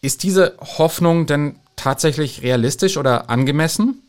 Ist 0.00 0.22
diese 0.24 0.56
Hoffnung 0.58 1.26
denn 1.26 1.56
tatsächlich 1.76 2.42
realistisch 2.42 2.96
oder 2.96 3.30
angemessen? 3.30 4.02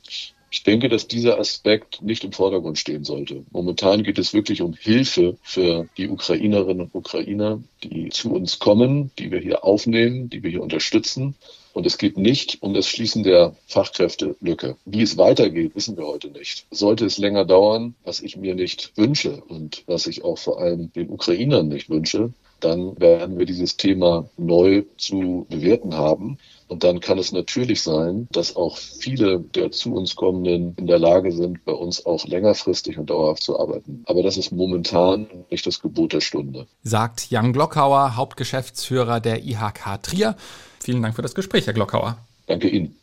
Ich 0.53 0.61
denke, 0.61 0.87
dass 0.87 1.07
dieser 1.07 1.39
Aspekt 1.39 2.03
nicht 2.03 2.23
im 2.23 2.31
Vordergrund 2.31 2.77
stehen 2.77 3.03
sollte. 3.03 3.43
Momentan 3.49 4.03
geht 4.03 4.19
es 4.19 4.35
wirklich 4.35 4.61
um 4.61 4.75
Hilfe 4.75 5.35
für 5.41 5.87
die 5.97 6.07
Ukrainerinnen 6.07 6.81
und 6.81 6.93
Ukrainer, 6.93 7.59
die 7.81 8.09
zu 8.09 8.31
uns 8.31 8.59
kommen, 8.59 9.09
die 9.17 9.31
wir 9.31 9.39
hier 9.39 9.63
aufnehmen, 9.63 10.29
die 10.29 10.43
wir 10.43 10.51
hier 10.51 10.61
unterstützen. 10.61 11.33
Und 11.73 11.87
es 11.87 11.97
geht 11.97 12.19
nicht 12.19 12.61
um 12.61 12.75
das 12.75 12.87
Schließen 12.87 13.23
der 13.23 13.55
Fachkräftelücke. 13.65 14.77
Wie 14.85 15.01
es 15.01 15.17
weitergeht, 15.17 15.73
wissen 15.73 15.97
wir 15.97 16.05
heute 16.05 16.27
nicht. 16.27 16.67
Sollte 16.69 17.07
es 17.07 17.17
länger 17.17 17.45
dauern, 17.45 17.95
was 18.03 18.19
ich 18.19 18.37
mir 18.37 18.53
nicht 18.53 18.91
wünsche 18.95 19.41
und 19.47 19.81
was 19.87 20.05
ich 20.05 20.23
auch 20.23 20.37
vor 20.37 20.61
allem 20.61 20.93
den 20.93 21.09
Ukrainern 21.09 21.67
nicht 21.67 21.89
wünsche, 21.89 22.31
dann 22.59 22.99
werden 22.99 23.39
wir 23.39 23.47
dieses 23.47 23.75
Thema 23.75 24.29
neu 24.37 24.83
zu 24.97 25.47
bewerten 25.49 25.95
haben. 25.95 26.37
Und 26.67 26.83
dann 26.83 26.99
kann 26.99 27.17
es 27.17 27.31
natürlich 27.31 27.81
sein, 27.81 28.27
dass 28.31 28.55
auch 28.55 28.77
viele 28.77 29.39
der 29.39 29.71
zu 29.71 29.93
uns 29.93 30.15
kommenden 30.15 30.75
in 30.77 30.87
der 30.87 30.99
Lage 30.99 31.31
sind, 31.31 31.63
bei 31.65 31.73
uns 31.73 32.05
auch 32.05 32.25
längerfristig 32.25 32.97
und 32.97 33.09
dauerhaft 33.09 33.43
zu 33.43 33.59
arbeiten. 33.59 34.03
Aber 34.05 34.23
das 34.23 34.37
ist 34.37 34.51
momentan 34.51 35.27
nicht 35.49 35.65
das 35.65 35.81
Gebot 35.81 36.13
der 36.13 36.21
Stunde. 36.21 36.67
Sagt 36.83 37.29
Jan 37.29 37.53
Glockauer, 37.53 38.15
Hauptgeschäftsführer 38.15 39.19
der 39.19 39.43
IHK 39.43 40.01
Trier. 40.01 40.35
Vielen 40.79 41.01
Dank 41.01 41.15
für 41.15 41.21
das 41.21 41.35
Gespräch, 41.35 41.67
Herr 41.67 41.73
Glockauer. 41.73 42.17
Danke 42.47 42.69
Ihnen. 42.69 42.95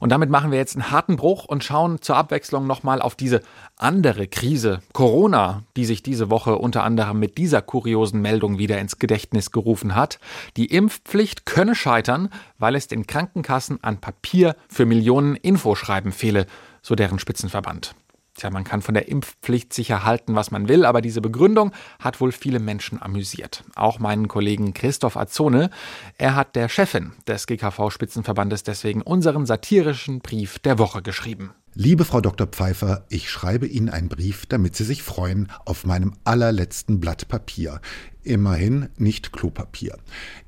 Und 0.00 0.10
damit 0.10 0.30
machen 0.30 0.50
wir 0.50 0.58
jetzt 0.58 0.76
einen 0.76 0.90
harten 0.90 1.16
Bruch 1.16 1.44
und 1.44 1.64
schauen 1.64 2.00
zur 2.02 2.16
Abwechslung 2.16 2.66
nochmal 2.66 3.02
auf 3.02 3.14
diese 3.14 3.42
andere 3.76 4.26
Krise, 4.26 4.80
Corona, 4.92 5.62
die 5.76 5.84
sich 5.84 6.02
diese 6.02 6.30
Woche 6.30 6.56
unter 6.56 6.84
anderem 6.84 7.18
mit 7.18 7.38
dieser 7.38 7.62
kuriosen 7.62 8.20
Meldung 8.20 8.58
wieder 8.58 8.78
ins 8.78 8.98
Gedächtnis 8.98 9.50
gerufen 9.50 9.94
hat. 9.94 10.18
Die 10.56 10.66
Impfpflicht 10.66 11.46
könne 11.46 11.74
scheitern, 11.74 12.30
weil 12.58 12.74
es 12.74 12.88
den 12.88 13.06
Krankenkassen 13.06 13.82
an 13.82 14.00
Papier 14.00 14.56
für 14.68 14.86
Millionen 14.86 15.36
Infoschreiben 15.36 16.12
fehle, 16.12 16.46
so 16.82 16.94
deren 16.94 17.18
Spitzenverband. 17.18 17.94
Tja, 18.40 18.48
man 18.48 18.64
kann 18.64 18.80
von 18.80 18.94
der 18.94 19.06
Impfpflicht 19.08 19.74
sicher 19.74 20.06
halten, 20.06 20.34
was 20.34 20.50
man 20.50 20.66
will, 20.66 20.86
aber 20.86 21.02
diese 21.02 21.20
Begründung 21.20 21.72
hat 21.98 22.22
wohl 22.22 22.32
viele 22.32 22.58
Menschen 22.58 23.00
amüsiert. 23.02 23.64
Auch 23.74 23.98
meinen 23.98 24.28
Kollegen 24.28 24.72
Christoph 24.72 25.18
Azone. 25.18 25.68
Er 26.16 26.36
hat 26.36 26.56
der 26.56 26.70
Chefin 26.70 27.12
des 27.28 27.46
GKV-Spitzenverbandes 27.46 28.62
deswegen 28.62 29.02
unseren 29.02 29.44
satirischen 29.44 30.20
Brief 30.20 30.58
der 30.58 30.78
Woche 30.78 31.02
geschrieben. 31.02 31.50
Liebe 31.74 32.06
Frau 32.06 32.22
Dr. 32.22 32.46
Pfeiffer, 32.46 33.04
ich 33.10 33.28
schreibe 33.28 33.66
Ihnen 33.66 33.90
einen 33.90 34.08
Brief, 34.08 34.46
damit 34.46 34.74
Sie 34.74 34.84
sich 34.84 35.02
freuen 35.02 35.52
auf 35.66 35.84
meinem 35.84 36.14
allerletzten 36.24 36.98
Blatt 36.98 37.28
Papier. 37.28 37.82
Immerhin 38.22 38.88
nicht 38.96 39.34
Klopapier. 39.34 39.98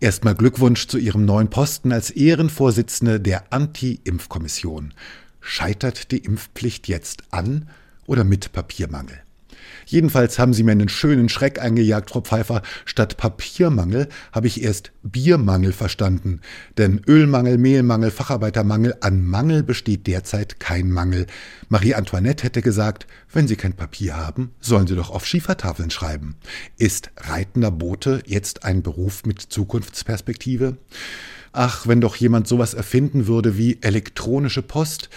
Erstmal 0.00 0.34
Glückwunsch 0.34 0.88
zu 0.88 0.96
Ihrem 0.96 1.26
neuen 1.26 1.50
Posten 1.50 1.92
als 1.92 2.08
Ehrenvorsitzende 2.08 3.20
der 3.20 3.52
Anti-Impfkommission. 3.52 4.94
Scheitert 5.42 6.10
die 6.10 6.24
Impfpflicht 6.24 6.88
jetzt 6.88 7.24
an? 7.32 7.68
Oder 8.06 8.24
mit 8.24 8.52
Papiermangel. 8.52 9.22
Jedenfalls 9.86 10.38
haben 10.38 10.54
Sie 10.54 10.62
mir 10.62 10.72
einen 10.72 10.88
schönen 10.88 11.28
Schreck 11.28 11.60
eingejagt, 11.60 12.10
Frau 12.10 12.20
Pfeiffer. 12.20 12.62
Statt 12.84 13.16
Papiermangel 13.16 14.08
habe 14.32 14.46
ich 14.46 14.62
erst 14.62 14.92
Biermangel 15.02 15.72
verstanden. 15.72 16.40
Denn 16.78 17.00
Ölmangel, 17.06 17.58
Mehlmangel, 17.58 18.10
Facharbeitermangel, 18.10 18.96
an 19.00 19.24
Mangel 19.24 19.62
besteht 19.62 20.06
derzeit 20.06 20.60
kein 20.60 20.90
Mangel. 20.90 21.26
Marie 21.68 21.94
Antoinette 21.94 22.44
hätte 22.44 22.62
gesagt, 22.62 23.06
wenn 23.32 23.48
Sie 23.48 23.56
kein 23.56 23.74
Papier 23.74 24.16
haben, 24.16 24.52
sollen 24.60 24.86
Sie 24.86 24.96
doch 24.96 25.10
auf 25.10 25.26
Schiefertafeln 25.26 25.90
schreiben. 25.90 26.36
Ist 26.78 27.10
reitender 27.16 27.70
Bote 27.70 28.22
jetzt 28.26 28.64
ein 28.64 28.82
Beruf 28.82 29.24
mit 29.24 29.40
Zukunftsperspektive? 29.40 30.76
Ach, 31.52 31.86
wenn 31.86 32.00
doch 32.00 32.16
jemand 32.16 32.48
sowas 32.48 32.72
erfinden 32.72 33.26
würde 33.26 33.58
wie 33.58 33.78
elektronische 33.82 34.62
Post. 34.62 35.10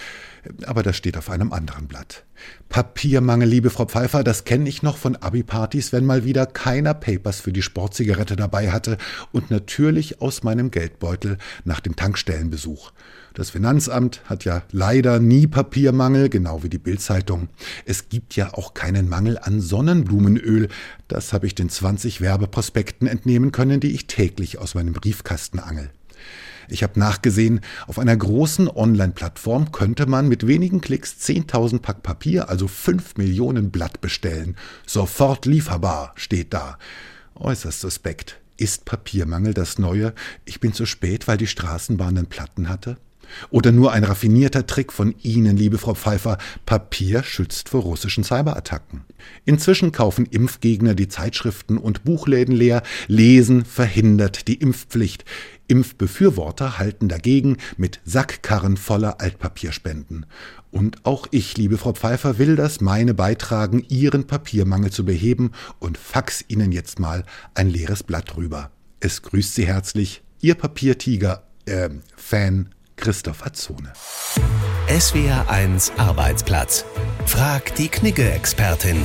Aber 0.65 0.83
das 0.83 0.95
steht 0.95 1.17
auf 1.17 1.29
einem 1.29 1.53
anderen 1.53 1.87
Blatt. 1.87 2.23
Papiermangel, 2.69 3.47
liebe 3.47 3.69
Frau 3.69 3.85
Pfeiffer, 3.85 4.23
das 4.23 4.43
kenne 4.43 4.67
ich 4.67 4.83
noch 4.83 4.97
von 4.97 5.15
Abi-Partys, 5.15 5.93
wenn 5.93 6.05
mal 6.05 6.25
wieder 6.25 6.45
keiner 6.45 6.93
Papers 6.93 7.39
für 7.39 7.53
die 7.53 7.61
Sportzigarette 7.61 8.35
dabei 8.35 8.71
hatte 8.71 8.97
und 9.31 9.51
natürlich 9.51 10.21
aus 10.21 10.43
meinem 10.43 10.71
Geldbeutel 10.71 11.37
nach 11.63 11.79
dem 11.79 11.95
Tankstellenbesuch. 11.95 12.91
Das 13.35 13.49
Finanzamt 13.49 14.21
hat 14.25 14.45
ja 14.45 14.63
leider 14.71 15.19
nie 15.19 15.45
Papiermangel, 15.45 16.29
genau 16.29 16.63
wie 16.63 16.69
die 16.69 16.77
Bildzeitung. 16.77 17.49
Es 17.85 18.07
gibt 18.07 18.37
ja 18.37 18.53
auch 18.53 18.73
keinen 18.73 19.09
Mangel 19.09 19.37
an 19.37 19.59
Sonnenblumenöl. 19.59 20.69
Das 21.09 21.33
habe 21.33 21.45
ich 21.45 21.53
den 21.53 21.69
20 21.69 22.21
Werbeprospekten 22.21 23.07
entnehmen 23.07 23.51
können, 23.51 23.81
die 23.81 23.91
ich 23.91 24.07
täglich 24.07 24.57
aus 24.57 24.73
meinem 24.73 24.93
Briefkasten 24.93 25.59
angel. 25.59 25.89
Ich 26.67 26.83
habe 26.83 26.99
nachgesehen, 26.99 27.61
auf 27.87 27.99
einer 27.99 28.15
großen 28.15 28.69
Online-Plattform 28.69 29.71
könnte 29.71 30.05
man 30.05 30.27
mit 30.27 30.47
wenigen 30.47 30.81
Klicks 30.81 31.15
10.000 31.21 31.79
Pack 31.79 32.03
Papier, 32.03 32.49
also 32.49 32.67
5 32.67 33.17
Millionen 33.17 33.71
Blatt 33.71 34.01
bestellen. 34.01 34.55
Sofort 34.85 35.45
lieferbar 35.45 36.13
steht 36.15 36.53
da. 36.53 36.77
Äußerst 37.35 37.81
suspekt. 37.81 38.39
Ist 38.57 38.85
Papiermangel 38.85 39.53
das 39.53 39.79
Neue? 39.79 40.13
Ich 40.45 40.61
bin 40.61 40.71
zu 40.71 40.85
spät, 40.85 41.27
weil 41.27 41.37
die 41.37 41.47
Straßenbahn 41.47 42.15
den 42.15 42.27
Platten 42.27 42.69
hatte? 42.69 42.97
Oder 43.49 43.71
nur 43.71 43.91
ein 43.91 44.03
raffinierter 44.03 44.65
Trick 44.65 44.91
von 44.91 45.15
Ihnen, 45.21 45.57
liebe 45.57 45.77
Frau 45.77 45.93
Pfeiffer, 45.93 46.37
Papier 46.65 47.23
schützt 47.23 47.69
vor 47.69 47.81
russischen 47.81 48.23
Cyberattacken. 48.23 49.01
Inzwischen 49.45 49.91
kaufen 49.91 50.25
Impfgegner 50.25 50.95
die 50.95 51.07
Zeitschriften 51.07 51.77
und 51.77 52.03
Buchläden 52.03 52.55
leer, 52.55 52.83
Lesen 53.07 53.65
verhindert 53.65 54.47
die 54.47 54.55
Impfpflicht. 54.55 55.25
Impfbefürworter 55.67 56.77
halten 56.77 57.07
dagegen 57.07 57.57
mit 57.77 57.99
Sackkarren 58.05 58.77
voller 58.77 59.21
Altpapierspenden. 59.21 60.25
Und 60.71 61.05
auch 61.05 61.27
ich, 61.31 61.57
liebe 61.57 61.77
Frau 61.77 61.93
Pfeiffer, 61.93 62.37
will 62.37 62.55
das 62.55 62.81
meine 62.81 63.13
beitragen, 63.13 63.85
Ihren 63.87 64.27
Papiermangel 64.27 64.91
zu 64.91 65.05
beheben 65.05 65.51
und 65.79 65.97
fax 65.97 66.43
Ihnen 66.47 66.71
jetzt 66.71 66.99
mal 66.99 67.23
ein 67.53 67.69
leeres 67.69 68.03
Blatt 68.03 68.35
rüber. 68.35 68.71
Es 68.99 69.21
grüßt 69.21 69.55
Sie 69.55 69.67
herzlich, 69.67 70.21
Ihr 70.41 70.55
Papiertiger, 70.55 71.43
äh, 71.65 71.89
Fan 72.15 72.69
Christopher 72.95 73.53
Zone. 73.53 73.93
SWR 74.87 75.49
1 75.49 75.93
Arbeitsplatz. 75.97 76.85
Frag 77.25 77.73
die 77.75 77.87
Knigge-Expertin. 77.87 78.97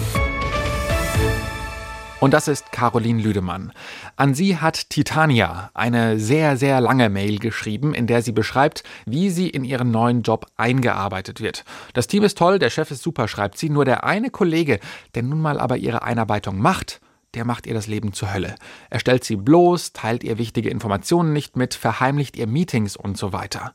Und 2.20 2.34
das 2.34 2.48
ist 2.48 2.70
Caroline 2.70 3.22
Lüdemann. 3.22 3.72
An 4.16 4.34
sie 4.34 4.58
hat 4.58 4.90
Titania 4.90 5.70
eine 5.72 6.18
sehr, 6.18 6.58
sehr 6.58 6.82
lange 6.82 7.08
Mail 7.08 7.38
geschrieben, 7.38 7.94
in 7.94 8.06
der 8.06 8.20
sie 8.20 8.32
beschreibt, 8.32 8.84
wie 9.06 9.30
sie 9.30 9.48
in 9.48 9.64
ihren 9.64 9.90
neuen 9.90 10.20
Job 10.20 10.44
eingearbeitet 10.58 11.40
wird. 11.40 11.64
Das 11.94 12.08
Team 12.08 12.22
ist 12.22 12.36
toll, 12.36 12.58
der 12.58 12.68
Chef 12.68 12.90
ist 12.90 13.02
super, 13.02 13.26
schreibt 13.26 13.56
sie, 13.56 13.70
nur 13.70 13.86
der 13.86 14.04
eine 14.04 14.28
Kollege, 14.28 14.80
der 15.14 15.22
nun 15.22 15.40
mal 15.40 15.58
aber 15.58 15.78
ihre 15.78 16.02
Einarbeitung 16.02 16.58
macht, 16.58 17.00
der 17.32 17.46
macht 17.46 17.66
ihr 17.66 17.74
das 17.74 17.86
Leben 17.86 18.12
zur 18.12 18.34
Hölle. 18.34 18.54
Er 18.90 19.00
stellt 19.00 19.24
sie 19.24 19.36
bloß, 19.36 19.94
teilt 19.94 20.22
ihr 20.22 20.36
wichtige 20.36 20.68
Informationen 20.68 21.32
nicht 21.32 21.56
mit, 21.56 21.72
verheimlicht 21.72 22.36
ihr 22.36 22.46
Meetings 22.46 22.96
und 22.96 23.16
so 23.16 23.32
weiter. 23.32 23.72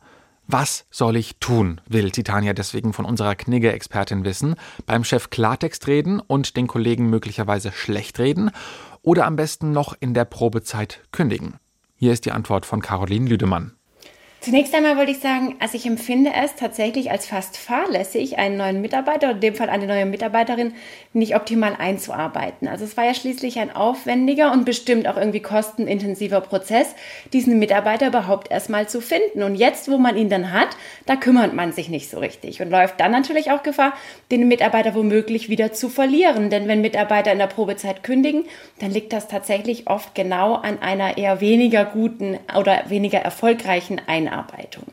Was 0.48 0.86
soll 0.92 1.16
ich 1.16 1.38
tun, 1.40 1.82
will 1.88 2.12
Titania 2.12 2.54
deswegen 2.54 2.94
von 2.94 3.06
unserer 3.06 3.36
Knigge-Expertin 3.36 4.26
wissen. 4.26 4.56
Beim 4.86 5.04
Chef 5.04 5.32
Klartext 5.32 5.88
reden 5.88 6.20
und 6.20 6.56
den 6.56 6.68
Kollegen 6.68 7.10
möglicherweise 7.10 7.72
schlecht 7.72 8.20
reden 8.20 8.52
oder 9.02 9.26
am 9.26 9.36
besten 9.36 9.72
noch 9.72 9.96
in 10.00 10.14
der 10.14 10.26
Probezeit 10.26 11.02
kündigen. 11.12 11.56
Hier 11.96 12.14
ist 12.14 12.26
die 12.26 12.32
Antwort 12.32 12.66
von 12.66 12.82
Caroline 12.82 13.28
Lüdemann. 13.28 13.76
Zunächst 14.46 14.76
einmal 14.76 14.96
wollte 14.96 15.10
ich 15.10 15.22
sagen, 15.22 15.56
also 15.58 15.76
ich 15.76 15.88
empfinde 15.88 16.30
es 16.40 16.54
tatsächlich 16.54 17.10
als 17.10 17.26
fast 17.26 17.58
fahrlässig, 17.58 18.38
einen 18.38 18.58
neuen 18.58 18.80
Mitarbeiter 18.80 19.30
oder 19.30 19.38
in 19.38 19.42
dem 19.42 19.56
Fall 19.56 19.72
eine 19.72 19.88
neue 19.88 20.06
Mitarbeiterin 20.06 20.76
nicht 21.14 21.36
optimal 21.36 21.76
einzuarbeiten. 21.76 22.68
Also 22.68 22.86
es 22.86 22.96
war 22.96 23.06
ja 23.06 23.16
schließlich 23.16 23.58
ein 23.58 23.76
aufwendiger 23.76 24.52
und 24.52 24.64
bestimmt 24.64 25.08
auch 25.08 25.18
irgendwie 25.18 25.40
kostenintensiver 25.40 26.42
Prozess, 26.42 26.94
diesen 27.34 27.58
Mitarbeiter 27.58 28.06
überhaupt 28.06 28.52
erstmal 28.52 28.88
zu 28.88 29.02
finden. 29.02 29.42
Und 29.42 29.56
jetzt, 29.56 29.90
wo 29.90 29.98
man 29.98 30.16
ihn 30.16 30.30
dann 30.30 30.54
hat, 30.54 30.78
da 31.08 31.16
kümmert 31.16 31.56
man 31.56 31.72
sich 31.72 31.90
nicht 31.90 32.12
so 32.12 32.20
richtig 32.20 32.62
und 32.62 32.70
läuft 32.70 33.00
dann 33.00 33.14
natürlich 33.14 33.50
auch 33.50 33.64
Gefahr, 33.64 33.94
den 34.30 34.48
Mitarbeiter 34.48 34.94
womöglich 34.94 35.50
wieder 35.50 35.74
zu 35.74 35.90
verlieren. 35.90 36.52
Denn 36.52 36.68
wenn 36.68 36.82
Mitarbeiter 36.82 37.32
in 37.32 37.40
der 37.40 37.48
Probezeit 37.48 38.04
kündigen, 38.04 38.44
dann 38.78 38.92
liegt 38.92 39.12
das 39.12 39.28
tatsächlich 39.28 39.90
oft 39.90 40.14
genau 40.14 40.54
an 40.54 40.84
einer 40.84 41.18
eher 41.18 41.42
weniger 41.42 41.84
guten 41.84 42.38
oder 42.56 42.84
weniger 42.90 43.18
erfolgreichen 43.18 44.00
Einarbeitung. 44.06 44.35
Einarbeitung. 44.36 44.84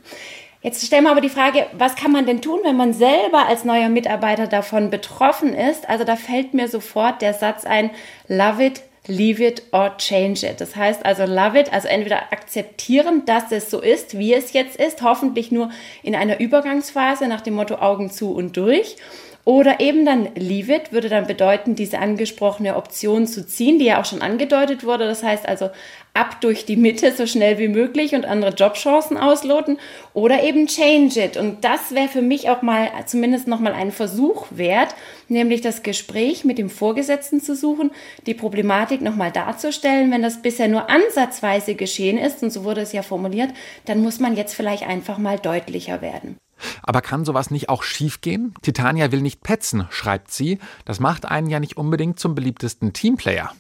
Jetzt 0.63 0.87
stellen 0.87 1.05
wir 1.05 1.11
aber 1.11 1.21
die 1.21 1.29
Frage, 1.29 1.67
was 1.73 1.97
kann 1.97 2.13
man 2.13 2.25
denn 2.25 2.41
tun, 2.41 2.61
wenn 2.63 2.77
man 2.77 2.93
selber 2.93 3.47
als 3.49 3.65
neuer 3.65 3.89
Mitarbeiter 3.89 4.47
davon 4.47 4.91
betroffen 4.91 5.55
ist? 5.55 5.89
Also 5.89 6.05
da 6.05 6.15
fällt 6.15 6.55
mir 6.55 6.69
sofort 6.69 7.21
der 7.21 7.35
Satz 7.35 7.65
ein, 7.65 7.91
love 8.29 8.65
it, 8.65 8.83
leave 9.09 9.45
it 9.45 9.65
or 9.73 9.97
change 9.97 10.47
it. 10.47 10.61
Das 10.61 10.77
heißt 10.77 11.05
also 11.05 11.25
love 11.25 11.59
it, 11.59 11.73
also 11.73 11.89
entweder 11.89 12.33
akzeptieren, 12.33 13.25
dass 13.27 13.51
es 13.51 13.71
so 13.71 13.81
ist, 13.81 14.17
wie 14.17 14.35
es 14.35 14.53
jetzt 14.53 14.77
ist, 14.77 15.03
hoffentlich 15.03 15.51
nur 15.51 15.71
in 16.05 16.15
einer 16.15 16.39
Übergangsphase 16.39 17.27
nach 17.27 17.41
dem 17.41 17.55
Motto 17.55 17.77
Augen 17.77 18.11
zu 18.11 18.33
und 18.33 18.57
durch 18.57 18.97
oder 19.45 19.81
eben 19.81 20.07
dann 20.07 20.29
Leave 20.37 20.73
It 20.73 20.93
würde 20.93 21.09
dann 21.09 21.27
bedeuten, 21.27 21.75
diese 21.75 21.99
angesprochene 21.99 22.77
Option 22.77 23.27
zu 23.27 23.45
ziehen, 23.45 23.81
die 23.81 23.87
ja 23.87 24.01
auch 24.01 24.05
schon 24.05 24.23
angedeutet 24.23 24.85
wurde. 24.85 25.05
Das 25.05 25.25
heißt 25.25 25.49
also 25.49 25.71
ab 26.15 26.41
durch 26.41 26.65
die 26.65 26.77
Mitte 26.77 27.11
so 27.13 27.27
schnell 27.27 27.59
wie 27.59 27.67
möglich 27.67 28.15
und 28.15 28.25
andere 28.25 28.53
Jobchancen 28.53 29.17
ausloten 29.17 29.79
oder 30.15 30.45
eben 30.45 30.69
Change 30.69 31.25
It. 31.25 31.37
Und 31.37 31.65
das 31.65 31.93
wäre 31.93 32.07
für 32.07 32.23
mich 32.23 32.51
auch 32.51 32.63
mal 32.63 32.89
zumindest 33.07 33.49
nochmal 33.49 33.73
ein 33.73 33.91
Versuch 33.91 34.47
wert, 34.51 34.95
nämlich 35.29 35.61
das 35.61 35.83
Gespräch 35.83 36.45
mit 36.45 36.59
dem 36.59 36.71
Vorgesetzten 36.71 37.41
zu 37.41 37.57
suchen, 37.57 37.91
die 38.27 38.35
Problematik 38.35 39.01
nochmal 39.01 39.33
darzustellen. 39.33 40.13
Wenn 40.13 40.23
das 40.23 40.41
bisher 40.41 40.69
nur 40.69 40.89
ansatzweise 40.89 41.75
geschehen 41.75 42.19
ist, 42.19 42.45
und 42.45 42.51
so 42.51 42.63
wurde 42.63 42.83
es 42.83 42.93
ja 42.93 43.03
formuliert, 43.03 43.51
dann 43.87 44.03
muss 44.03 44.21
man 44.21 44.37
jetzt 44.37 44.55
vielleicht 44.55 44.87
einfach 44.87 45.19
mal 45.19 45.39
deutlicher 45.39 46.01
werden. 46.01 46.37
Aber 46.83 47.01
kann 47.01 47.25
sowas 47.25 47.51
nicht 47.51 47.69
auch 47.69 47.83
schiefgehen? 47.83 48.55
Titania 48.63 49.13
will 49.13 49.23
nicht 49.23 49.43
petzen, 49.43 49.87
schreibt 49.91 50.33
sie. 50.33 50.59
Das 50.85 51.01
macht 51.01 51.25
einen 51.25 51.51
ja 51.51 51.61
nicht 51.61 51.77
unbedingt 51.77 52.19
zum 52.19 52.35
beliebtesten 52.35 52.93
Teamplayer. 52.93 53.53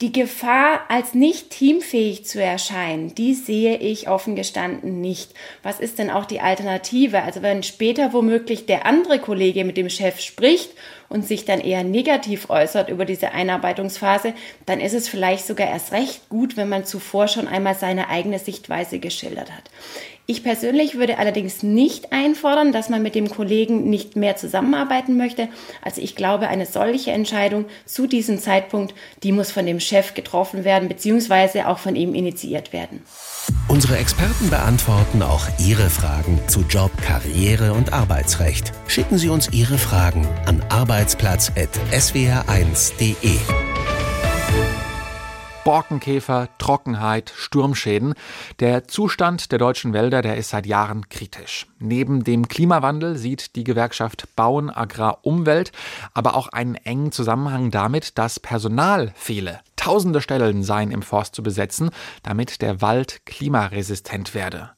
Die 0.00 0.12
Gefahr, 0.12 0.82
als 0.88 1.14
nicht 1.14 1.50
teamfähig 1.50 2.24
zu 2.24 2.40
erscheinen, 2.40 3.16
die 3.16 3.34
sehe 3.34 3.78
ich 3.78 4.08
offen 4.08 4.36
gestanden 4.36 5.00
nicht. 5.00 5.34
Was 5.64 5.80
ist 5.80 5.98
denn 5.98 6.08
auch 6.08 6.24
die 6.24 6.40
Alternative? 6.40 7.22
Also 7.24 7.42
wenn 7.42 7.64
später 7.64 8.12
womöglich 8.12 8.66
der 8.66 8.86
andere 8.86 9.18
Kollege 9.18 9.64
mit 9.64 9.76
dem 9.76 9.90
Chef 9.90 10.20
spricht 10.20 10.70
und 11.08 11.26
sich 11.26 11.44
dann 11.44 11.58
eher 11.58 11.82
negativ 11.82 12.48
äußert 12.48 12.90
über 12.90 13.06
diese 13.06 13.32
Einarbeitungsphase, 13.32 14.34
dann 14.66 14.78
ist 14.78 14.94
es 14.94 15.08
vielleicht 15.08 15.44
sogar 15.48 15.66
erst 15.66 15.90
recht 15.90 16.28
gut, 16.28 16.56
wenn 16.56 16.68
man 16.68 16.84
zuvor 16.84 17.26
schon 17.26 17.48
einmal 17.48 17.74
seine 17.74 18.08
eigene 18.08 18.38
Sichtweise 18.38 19.00
geschildert 19.00 19.50
hat. 19.50 19.64
Ich 20.30 20.42
persönlich 20.42 20.96
würde 20.96 21.16
allerdings 21.16 21.62
nicht 21.62 22.12
einfordern, 22.12 22.70
dass 22.70 22.90
man 22.90 23.02
mit 23.02 23.14
dem 23.14 23.30
Kollegen 23.30 23.88
nicht 23.88 24.14
mehr 24.14 24.36
zusammenarbeiten 24.36 25.16
möchte. 25.16 25.48
Also 25.80 26.02
ich 26.02 26.16
glaube, 26.16 26.48
eine 26.48 26.66
solche 26.66 27.12
Entscheidung 27.12 27.64
zu 27.86 28.06
diesem 28.06 28.38
Zeitpunkt, 28.38 28.94
die 29.22 29.32
muss 29.32 29.50
von 29.50 29.64
dem 29.64 29.80
Chef 29.80 30.12
getroffen 30.12 30.64
werden, 30.64 30.90
beziehungsweise 30.90 31.66
auch 31.66 31.78
von 31.78 31.96
ihm 31.96 32.14
initiiert 32.14 32.74
werden. 32.74 33.00
Unsere 33.68 33.96
Experten 33.96 34.50
beantworten 34.50 35.22
auch 35.22 35.46
Ihre 35.66 35.88
Fragen 35.88 36.38
zu 36.46 36.60
Job, 36.68 36.90
Karriere 37.00 37.72
und 37.72 37.94
Arbeitsrecht. 37.94 38.74
Schicken 38.86 39.16
Sie 39.16 39.30
uns 39.30 39.48
Ihre 39.52 39.78
Fragen 39.78 40.28
an 40.44 40.62
arbeitsplatz.swr1.de. 40.68 43.67
Borkenkäfer, 45.68 46.48
Trockenheit, 46.56 47.30
Sturmschäden. 47.36 48.14
Der 48.58 48.88
Zustand 48.88 49.52
der 49.52 49.58
deutschen 49.58 49.92
Wälder, 49.92 50.22
der 50.22 50.38
ist 50.38 50.48
seit 50.48 50.64
Jahren 50.64 51.10
kritisch. 51.10 51.66
Neben 51.78 52.24
dem 52.24 52.48
Klimawandel 52.48 53.18
sieht 53.18 53.54
die 53.54 53.64
Gewerkschaft 53.64 54.34
Bauen, 54.34 54.70
Agrar, 54.70 55.18
Umwelt 55.26 55.72
aber 56.14 56.36
auch 56.36 56.48
einen 56.48 56.76
engen 56.76 57.12
Zusammenhang 57.12 57.70
damit, 57.70 58.16
dass 58.16 58.40
Personal 58.40 59.12
fehle. 59.14 59.60
Tausende 59.76 60.22
Stellen 60.22 60.62
seien 60.62 60.90
im 60.90 61.02
Forst 61.02 61.34
zu 61.34 61.42
besetzen, 61.42 61.90
damit 62.22 62.62
der 62.62 62.80
Wald 62.80 63.26
klimaresistent 63.26 64.32
werde. 64.32 64.70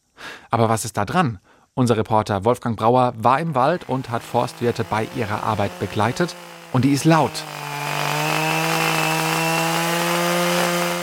Aber 0.50 0.68
was 0.68 0.84
ist 0.84 0.96
da 0.96 1.04
dran? 1.04 1.38
Unser 1.74 1.98
Reporter 1.98 2.44
Wolfgang 2.44 2.76
Brauer 2.76 3.14
war 3.16 3.38
im 3.38 3.54
Wald 3.54 3.88
und 3.88 4.10
hat 4.10 4.24
Forstwirte 4.24 4.82
bei 4.82 5.06
ihrer 5.14 5.44
Arbeit 5.44 5.70
begleitet. 5.78 6.34
Und 6.72 6.84
die 6.84 6.90
ist 6.90 7.04
laut. 7.04 7.44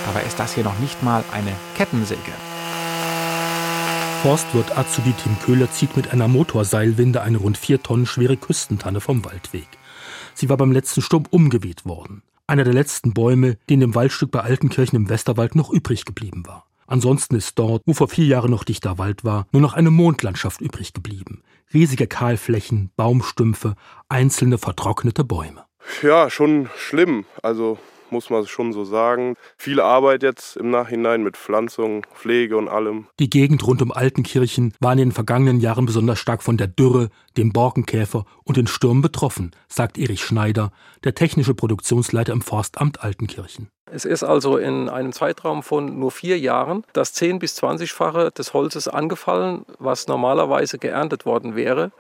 Dabei 0.08 0.24
ist 0.24 0.40
das 0.40 0.54
hier 0.54 0.64
noch 0.64 0.80
nicht 0.80 1.04
mal 1.04 1.22
eine 1.34 1.52
Kettensäge. 1.76 2.32
Forstwirt 4.22 4.78
Azubi 4.78 5.12
Tim 5.12 5.38
Köhler 5.42 5.70
zieht 5.70 5.98
mit 5.98 6.14
einer 6.14 6.30
Motorseilwinde 6.30 7.22
eine 7.22 7.40
rund 7.40 7.58
vier 7.58 7.84
Tonnen 7.84 8.06
schwere 8.06 8.38
Küstentanne 8.38 9.02
vom 9.02 9.26
Waldweg. 9.26 9.68
Sie 10.34 10.48
war 10.48 10.56
beim 10.56 10.72
letzten 10.72 11.02
Sturm 11.02 11.26
umgeweht 11.30 11.86
worden. 11.86 12.24
Einer 12.48 12.64
der 12.64 12.74
letzten 12.74 13.14
Bäume, 13.14 13.58
die 13.68 13.74
in 13.74 13.82
dem 13.82 13.96
Waldstück 13.96 14.32
bei 14.32 14.40
Altenkirchen 14.40 14.96
im 14.96 15.10
Westerwald 15.10 15.56
noch 15.56 15.72
übrig 15.72 16.06
geblieben 16.06 16.48
war. 16.48 16.66
Ansonsten 16.88 17.36
ist 17.36 17.60
dort, 17.60 17.84
wo 17.86 17.94
vor 17.94 18.08
vier 18.08 18.28
Jahren 18.28 18.52
noch 18.52 18.64
dichter 18.64 18.98
Wald 18.98 19.26
war, 19.26 19.46
nur 19.52 19.62
noch 19.62 19.74
eine 19.74 19.92
Mondlandschaft 19.92 20.62
übrig 20.62 20.94
geblieben. 20.94 21.44
Riesige 21.74 22.08
Kahlflächen, 22.08 22.92
Baumstümpfe, 22.96 23.76
einzelne 24.08 24.58
vertrocknete 24.58 25.26
Bäume. 25.26 25.66
Ja, 26.02 26.30
schon 26.30 26.70
schlimm. 26.78 27.26
Also 27.44 27.78
muss 28.12 28.30
man 28.30 28.46
schon 28.48 28.74
so 28.74 28.84
sagen. 28.84 29.36
Viel 29.58 29.80
Arbeit 29.80 30.24
jetzt 30.24 30.58
im 30.58 30.70
Nachhinein 30.70 31.24
mit 31.24 31.38
Pflanzung, 31.38 32.06
Pflege 32.14 32.58
und 32.58 32.68
allem. 32.68 33.08
Die 33.20 33.30
Gegend 33.30 33.66
rund 33.66 33.82
um 33.82 33.92
Altenkirchen 33.92 34.74
war 34.80 34.94
in 34.94 35.00
den 35.00 35.12
vergangenen 35.12 35.60
Jahren 35.60 35.86
besonders 35.86 36.20
stark 36.20 36.44
von 36.44 36.58
der 36.58 36.68
Dürre, 36.68 37.10
dem 37.38 37.54
Borkenkäfer 37.54 38.26
und 38.44 38.58
den 38.58 38.68
Stürmen 38.68 39.02
betroffen, 39.02 39.52
sagt 39.68 39.98
Erich 39.98 40.24
Schneider, 40.24 40.72
der 41.04 41.16
technische 41.16 41.54
Produktionsleiter 41.54 42.34
im 42.34 42.42
Forstamt 42.42 43.04
Altenkirchen. 43.04 43.70
Es 43.90 44.04
ist 44.04 44.24
also 44.24 44.58
in 44.58 44.90
einem 44.90 45.14
Zeitraum 45.14 45.64
von 45.64 45.98
nur 45.98 46.12
vier 46.12 46.38
Jahren 46.38 46.84
das 46.92 47.14
10 47.14 47.40
bis 47.40 47.58
20-fache 47.62 48.32
des 48.34 48.54
Holzes 48.54 48.88
angefallen, 48.88 49.66
was 49.80 50.08
normalerweise 50.08 50.78
geerntet 50.78 51.26
worden 51.26 51.56
wäre. 51.56 51.92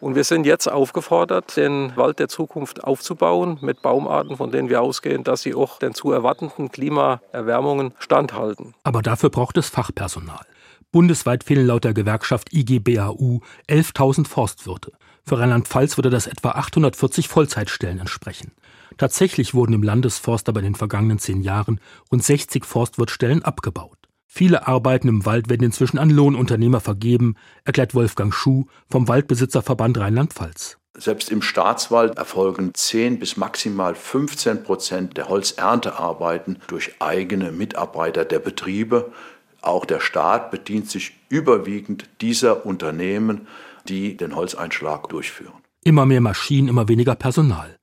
Und 0.00 0.14
wir 0.14 0.24
sind 0.24 0.46
jetzt 0.46 0.66
aufgefordert, 0.66 1.56
den 1.56 1.94
Wald 1.96 2.18
der 2.18 2.28
Zukunft 2.28 2.82
aufzubauen 2.84 3.58
mit 3.60 3.82
Baumarten, 3.82 4.36
von 4.36 4.50
denen 4.50 4.70
wir 4.70 4.80
ausgehen, 4.80 5.24
dass 5.24 5.42
sie 5.42 5.54
auch 5.54 5.78
den 5.78 5.94
zu 5.94 6.10
erwartenden 6.10 6.70
Klimaerwärmungen 6.70 7.92
standhalten. 7.98 8.74
Aber 8.82 9.02
dafür 9.02 9.28
braucht 9.28 9.58
es 9.58 9.68
Fachpersonal. 9.68 10.46
Bundesweit 10.90 11.44
fehlen 11.44 11.66
laut 11.66 11.84
der 11.84 11.94
Gewerkschaft 11.94 12.52
IGBAU 12.52 13.40
11.000 13.68 14.26
Forstwirte. 14.26 14.92
Für 15.24 15.38
Rheinland-Pfalz 15.38 15.98
würde 15.98 16.10
das 16.10 16.26
etwa 16.26 16.52
840 16.52 17.28
Vollzeitstellen 17.28 18.00
entsprechen. 18.00 18.52
Tatsächlich 18.96 19.54
wurden 19.54 19.74
im 19.74 19.82
Landesforst 19.82 20.48
aber 20.48 20.60
in 20.60 20.64
den 20.64 20.74
vergangenen 20.74 21.18
zehn 21.18 21.42
Jahren 21.42 21.80
rund 22.10 22.24
60 22.24 22.64
Forstwirtstellen 22.64 23.44
abgebaut. 23.44 23.99
Viele 24.32 24.68
Arbeiten 24.68 25.08
im 25.08 25.26
Wald 25.26 25.50
werden 25.50 25.64
inzwischen 25.64 25.98
an 25.98 26.08
Lohnunternehmer 26.08 26.78
vergeben, 26.78 27.34
erklärt 27.64 27.96
Wolfgang 27.96 28.32
Schuh 28.32 28.66
vom 28.88 29.08
Waldbesitzerverband 29.08 29.98
Rheinland-Pfalz. 29.98 30.78
Selbst 30.96 31.32
im 31.32 31.42
Staatswald 31.42 32.16
erfolgen 32.16 32.70
10 32.72 33.18
bis 33.18 33.36
maximal 33.36 33.96
15 33.96 34.62
Prozent 34.62 35.16
der 35.16 35.28
Holzerntearbeiten 35.28 36.60
durch 36.68 36.94
eigene 37.00 37.50
Mitarbeiter 37.50 38.24
der 38.24 38.38
Betriebe. 38.38 39.10
Auch 39.62 39.84
der 39.84 39.98
Staat 39.98 40.52
bedient 40.52 40.88
sich 40.88 41.16
überwiegend 41.28 42.08
dieser 42.20 42.64
Unternehmen, 42.64 43.48
die 43.88 44.16
den 44.16 44.36
Holzeinschlag 44.36 45.08
durchführen. 45.08 45.54
Immer 45.82 46.06
mehr 46.06 46.20
Maschinen, 46.20 46.68
immer 46.68 46.86
weniger 46.86 47.16
Personal. 47.16 47.79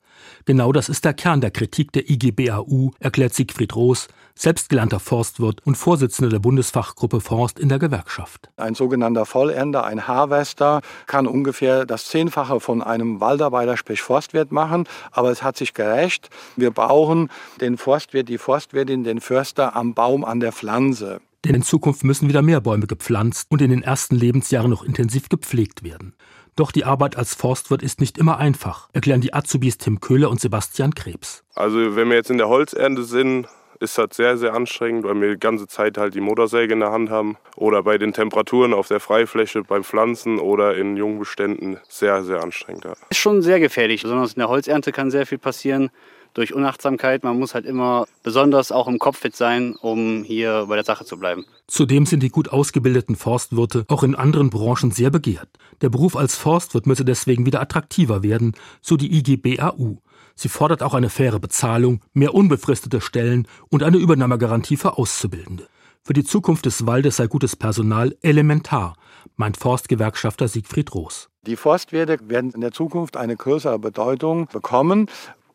Genau 0.48 0.72
das 0.72 0.88
ist 0.88 1.04
der 1.04 1.14
Kern 1.14 1.42
der 1.42 1.52
Kritik 1.52 1.92
der 1.92 2.10
IGBAU, 2.10 2.92
erklärt 3.02 3.34
Siegfried 3.34 3.76
Roos, 3.76 4.08
selbstgelernter 4.34 5.02
Forstwirt 5.02 5.60
und 5.66 5.76
Vorsitzender 5.76 6.30
der 6.30 6.40
Bundesfachgruppe 6.40 7.20
Forst 7.20 7.60
in 7.60 7.68
der 7.68 7.80
Gewerkschaft. 7.80 8.50
Ein 8.56 8.74
sogenannter 8.74 9.26
Vollender, 9.26 9.84
ein 9.84 10.08
Harvester, 10.08 10.80
kann 11.06 11.28
ungefähr 11.28 11.86
das 11.86 12.06
Zehnfache 12.06 12.62
von 12.62 12.82
einem 12.82 13.20
Waldarbeiter, 13.20 13.76
sprich 13.76 14.02
Forstwirt 14.02 14.54
machen. 14.54 14.86
Aber 15.12 15.32
es 15.32 15.44
hat 15.44 15.58
sich 15.58 15.74
gerecht. 15.74 16.30
Wir 16.56 16.72
brauchen 16.72 17.28
den 17.60 17.76
Forstwirt, 17.76 18.30
die 18.30 18.38
Forstwirtin, 18.38 19.04
den 19.04 19.20
Förster 19.20 19.76
am 19.76 19.96
Baum, 19.96 20.24
an 20.24 20.40
der 20.40 20.54
Pflanze. 20.54 21.20
Denn 21.44 21.56
in 21.56 21.62
Zukunft 21.62 22.06
müssen 22.06 22.30
wieder 22.30 22.42
mehr 22.42 22.62
Bäume 22.62 22.88
gepflanzt 22.88 23.48
und 23.52 23.62
in 23.62 23.70
den 23.70 23.84
ersten 23.84 24.16
Lebensjahren 24.16 24.72
noch 24.72 24.86
intensiv 24.86 25.28
gepflegt 25.28 25.84
werden. 25.84 26.14
Doch 26.58 26.72
die 26.72 26.86
Arbeit 26.86 27.18
als 27.18 27.36
Forstwirt 27.36 27.84
ist 27.84 28.02
nicht 28.02 28.18
immer 28.18 28.40
einfach, 28.40 28.90
erklären 28.92 29.22
die 29.22 29.32
Azubis 29.32 29.78
Tim 29.78 30.00
Köhler 30.00 30.32
und 30.32 30.42
Sebastian 30.42 30.96
Krebs. 30.96 31.44
Also 31.54 31.96
wenn 31.96 32.10
wir 32.10 32.16
jetzt 32.16 32.32
in 32.32 32.40
der 32.40 32.50
Holzernte 32.50 33.04
sind, 33.04 33.48
ist 33.80 33.96
das 34.00 34.08
sehr, 34.14 34.40
sehr 34.40 34.56
anstrengend, 34.56 35.04
weil 35.04 35.22
wir 35.22 35.30
die 35.34 35.40
ganze 35.40 35.68
Zeit 35.68 36.00
halt 36.00 36.16
die 36.16 36.20
Motorsäge 36.20 36.74
in 36.74 36.80
der 36.80 36.92
Hand 36.92 37.12
haben. 37.12 37.38
Oder 37.56 37.84
bei 37.84 38.00
den 38.00 38.12
Temperaturen 38.12 38.74
auf 38.74 38.88
der 38.88 39.00
Freifläche 39.00 39.62
beim 39.62 39.84
Pflanzen 39.84 40.40
oder 40.40 40.76
in 40.76 40.98
Jungbeständen 40.98 41.80
sehr, 41.88 42.24
sehr 42.24 42.42
anstrengend. 42.42 42.86
Ja. 42.86 42.94
Ist 43.12 43.20
schon 43.20 43.44
sehr 43.44 43.60
gefährlich, 43.60 44.02
besonders 44.02 44.34
in 44.34 44.40
der 44.40 44.50
Holzernte 44.50 44.92
kann 44.92 45.12
sehr 45.12 45.28
viel 45.28 45.38
passieren 45.38 45.92
durch 46.38 46.54
Unachtsamkeit. 46.54 47.24
Man 47.24 47.38
muss 47.38 47.54
halt 47.56 47.66
immer 47.66 48.06
besonders 48.24 48.72
auch 48.72 48.88
im 48.88 49.00
Kopf 49.00 49.18
fit 49.18 49.36
sein, 49.36 49.76
um 49.76 50.24
hier 50.24 50.68
bei 50.70 50.76
der 50.76 50.86
Sache 50.86 51.04
zu 51.04 51.18
bleiben. 51.18 51.46
Zudem 51.68 52.06
sind 52.06 52.22
die 52.22 52.30
gut 52.30 52.50
ausgebildeten 52.50 53.16
Forstwirte 53.16 53.86
auch 53.88 54.04
in 54.04 54.16
anderen 54.16 54.50
Branchen 54.50 54.92
sehr 54.92 55.10
begehrt. 55.10 55.50
Der 55.82 55.90
Beruf 55.90 56.16
als 56.16 56.36
Forstwirt 56.36 56.86
müsse 56.86 57.04
deswegen 57.04 57.46
wieder 57.46 57.62
attraktiver 57.62 58.24
werden, 58.24 58.54
so 58.82 58.98
die 58.98 59.18
IGBAU. 59.18 59.98
Sie 60.36 60.50
fordert 60.50 60.84
auch 60.84 60.94
eine 60.94 61.10
faire 61.10 61.40
Bezahlung, 61.40 62.02
mehr 62.14 62.36
unbefristete 62.36 63.02
Stellen 63.02 63.48
und 63.70 63.82
eine 63.82 63.98
Übernahmegarantie 63.98 64.78
für 64.78 64.98
Auszubildende. 65.00 65.68
Für 66.04 66.14
die 66.14 66.24
Zukunft 66.24 66.66
des 66.66 66.86
Waldes 66.86 67.18
sei 67.18 67.28
gutes 67.28 67.56
Personal 67.56 68.16
elementar, 68.22 68.96
meint 69.36 69.58
Forstgewerkschafter 69.58 70.48
Siegfried 70.48 70.94
Roos. 70.94 71.30
Die 71.48 71.56
Forstwirte 71.56 72.18
werden 72.30 72.52
in 72.52 72.62
der 72.62 72.72
Zukunft 72.72 73.18
eine 73.18 73.36
größere 73.36 73.80
Bedeutung 73.80 74.48
bekommen, 74.48 75.08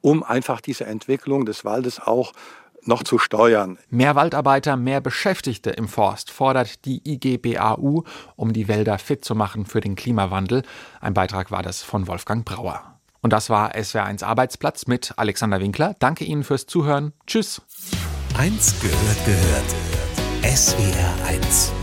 um 0.03 0.23
einfach 0.23 0.61
diese 0.61 0.85
Entwicklung 0.85 1.47
des 1.47 1.65
Waldes 1.65 1.99
auch 2.01 2.33
noch 2.85 3.03
zu 3.05 3.19
steuern. 3.19 3.79
Mehr 3.91 4.15
Waldarbeiter, 4.15 4.77
mehr 4.77 5.01
Beschäftigte 5.01 5.71
im 5.71 5.88
Forst 5.88 6.31
fordert 6.31 6.85
die 6.85 7.01
IGBAU, 7.05 8.05
um 8.37 8.53
die 8.53 8.69
Wälder 8.69 8.99
fit 8.99 9.25
zu 9.25 9.35
machen 9.35 9.67
für 9.67 9.81
den 9.81 9.95
Klimawandel. 9.95 10.62
Ein 11.01 11.15
Beitrag 11.15 11.51
war 11.51 11.62
das 11.62 11.83
von 11.83 12.09
Wolfgang 12.09 12.45
Brauer. 12.45 12.99
Und 13.21 13.33
das 13.33 13.51
war 13.51 13.75
SWR1 13.75 14.25
Arbeitsplatz 14.25 14.88
mit 14.88 15.15
Alexander 15.17 15.61
Winkler. 15.61 15.95
Danke 16.01 16.25
Ihnen 16.25 16.43
fürs 16.43 16.67
Zuhören. 16.67 17.12
Tschüss. 17.27 17.62
Eins 18.37 18.75
gehört 18.81 19.25
gehört. 19.25 19.75
SWR1 20.43 21.82